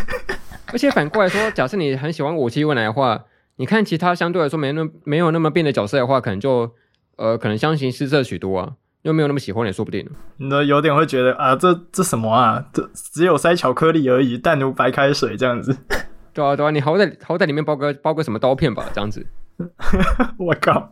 [0.71, 3.23] 而且反过来说，假设你很喜欢武器未来的话，
[3.55, 6.71] 你看其他相对来说没那没有那么变的角色的话，可能就
[7.15, 10.07] 呃可能相形失色许多啊，又没有那么喜欢也说不定。
[10.37, 15.75] 你都有点会觉得啊，这这什么啊，这只有塞巧克力而已，淡如白开水这样子。
[16.33, 19.25] 对啊对啊，你好歹好歹里面包个包个什么刀片吧，这样子。
[20.37, 20.91] 我靠。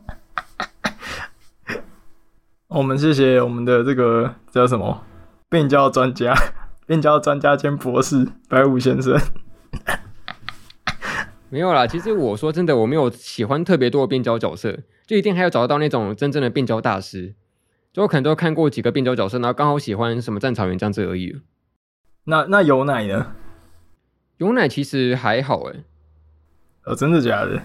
[2.68, 5.06] 我们谢谢我们的这个叫什么
[5.50, 6.34] 病娇专家，
[6.86, 9.20] 病娇专家兼博士白武先生。
[11.50, 17.36] 没有啦，其实我说真的，我没有喜欢特别多的病娇角色，就一定还要找到那种真正的病娇大师。
[17.94, 21.42] 就我可能都看过几个病娇角色，然后刚好喜欢什么战草原这样子而已。
[22.26, 23.34] 那那有奶呢？
[24.38, 25.84] 有奶其实还好诶。
[26.84, 27.62] 哦，真的假的？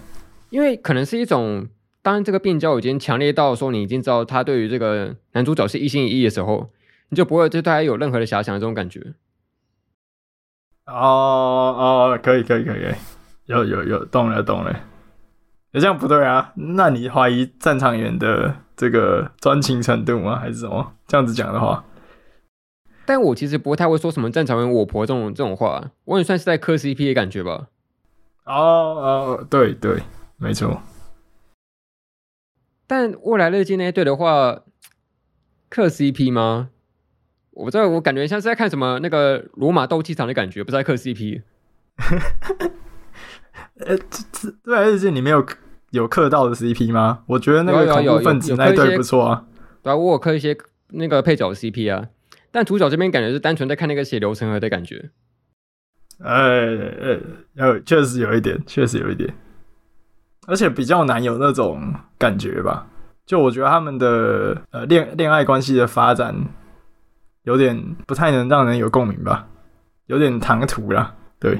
[0.49, 1.67] 因为可能是一种。
[2.03, 6.71] 当这个病娇已经强烈到说你已经知道他对于这个男主角是一心一意的时候，
[7.11, 9.13] 你就不会对他有任何的遐想的这种感觉。
[10.85, 12.95] 哦哦，可以可以可以，
[13.45, 14.73] 有有有，懂了懂了。
[15.73, 16.53] 这样不对啊？
[16.55, 20.39] 那你怀疑战场员的这个专情程度吗？
[20.39, 20.93] 还是什么？
[21.05, 21.83] 这样子讲的话，
[23.05, 27.67] 但我其实不太会说什么战场员我婆这种这种话，我也算是在磕 CP 的感觉吧。
[28.45, 30.01] 哦哦，对对，
[30.37, 30.81] 没错。
[32.87, 34.61] 但未来日记那一对的话，
[35.69, 36.69] 磕 CP 吗？
[37.51, 41.41] 我不知道，我感觉像是在看什么那个罗马斗气场的感觉，不是在磕 CP。
[43.85, 45.45] 呃，这这未来日记里面有
[45.91, 47.23] 有磕到的 CP 吗？
[47.27, 49.45] 我觉得那个恐怖分子那一对不错啊。
[49.83, 50.55] 对啊，我有磕一些
[50.89, 52.07] 那个配角的 CP 啊，
[52.51, 55.09] 但主角这边感觉是单纯在看那个血流成河的感觉。
[56.23, 57.19] 哎哎，
[57.55, 59.33] 有确实有一点，确实有一点。
[60.47, 62.87] 而且比较难有那种感觉吧，
[63.25, 66.35] 就我觉得他们的呃恋恋爱关系的发展
[67.43, 69.47] 有点不太能让人有共鸣吧，
[70.05, 71.15] 有点唐突啦。
[71.39, 71.59] 对，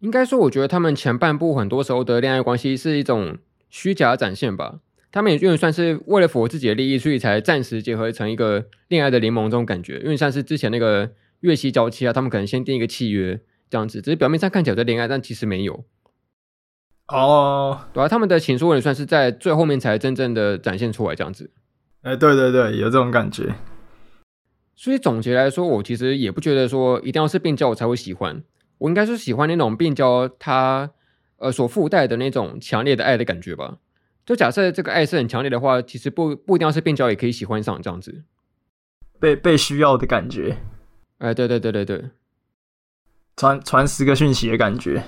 [0.00, 4.80] 应该说我觉得他们前半部很多时候的恋爱关系是一种虚假展现吧，
[5.12, 11.10] 他们也有点算是为了符合自己的利益，所以才暂时结合成一个恋爱的联盟这种感觉，因为像是之前那个
[11.40, 15.84] 月息交期啊，他们可能先订一个契约这样子，只是表面上看起来在恋爱，但其实没有。
[17.06, 21.50] 哦，对啊，他们的情书也算是在最后面才真正的展现出来这样子。
[22.02, 23.54] 哎，对对对，有这种感觉。
[24.80, 28.42] 所以总结来说，我其实也不觉得说一定要是病娇我才会喜欢，
[28.78, 30.90] 我应该是喜欢那种病娇他
[31.36, 33.76] 呃所附带的那种强烈的爱的感觉吧。
[34.24, 38.22] 就假设这个爱是很强烈的话，其实不不一定要是病娇也可以喜欢上这样子。
[39.18, 40.56] 被被需要的感觉。
[41.18, 42.02] 哎，对对对对对，
[43.36, 45.02] 传传十个讯息的感觉。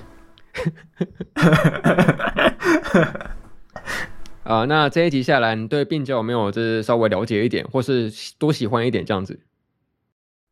[4.43, 9.39] 啊，那这一集下来，你对病娇有没有就是稍微了解一点，或是多喜欢一点这样子？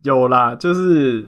[0.04, 1.28] 有啦，就是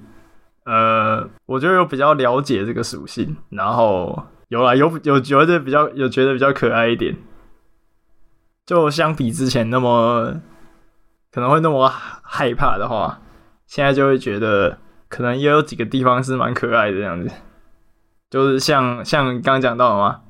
[0.65, 7.15] 呃，我觉得有比较了解这个属性，然后有啦，有有觉得比较有觉得比较可爱一点，
[8.65, 10.41] 就相比之前那么
[11.31, 13.19] 可能会那么害怕的话，
[13.67, 14.77] 现在就会觉得
[15.09, 17.29] 可能也有几个地方是蛮可爱的这样子。
[18.29, 20.21] 就是像像刚刚讲到的嘛，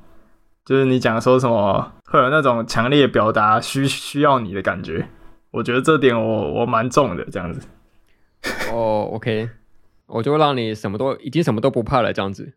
[0.64, 5.08] 就是你讲说什么会有那种强烈表达需需要你的感觉，
[5.50, 7.66] 我觉得这点我我蛮重的这样子。
[8.72, 9.48] 哦、oh,，OK，
[10.06, 12.52] 我就让你什么都已经什么都不怕了这样子。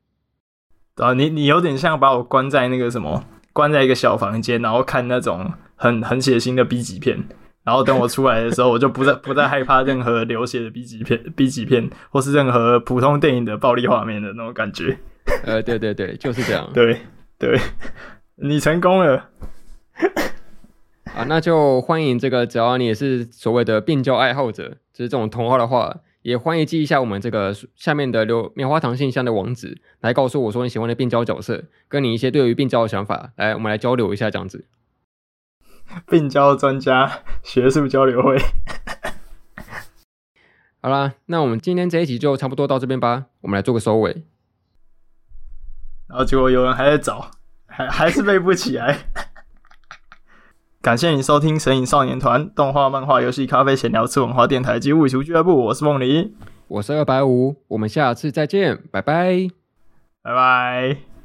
[0.96, 3.24] 啊，你你有点像把我关在那个什么，
[3.54, 7.28] 关在一个小房间，然后看那种很很血腥的 B 级片，
[7.64, 14.98] 然后等我出来的时候，我就不再 不再害怕任何流血的 B 级片 B 级片，或是任何普通电影的暴力画面的那种感觉。
[15.46, 16.70] 呃，对对对，就是这样。
[16.74, 17.02] 对
[17.38, 17.60] 对，
[18.36, 19.30] 你成功了。
[21.16, 34.66] 啊，那就欢迎这个，只要你也是所谓的病娇爱好者，就是这种同好的话，也欢迎记一下我们这个下面的留棉花糖信箱的网址，来告诉我说你喜欢的病娇角色，跟你一些对于病娇的想法，来，我们来交流一下这样子。
[36.10, 38.40] 病娇专家学术交流会。
[40.82, 44.24] 好啦，那我们今天这一集就差不多到这边吧，我们来做个收尾。
[46.08, 47.30] 然后结果有人还在找，
[47.68, 48.98] 还还是背不起来。
[50.82, 55.66] 感谢你收听《神影少年团》动画、漫画、游戏、咖啡、闲聊、吃文化电台及物球俱乐部。
[55.66, 56.34] 我是梦里，
[56.68, 59.50] 我是二百五，我们下次再见，拜拜，
[60.22, 61.17] 拜拜。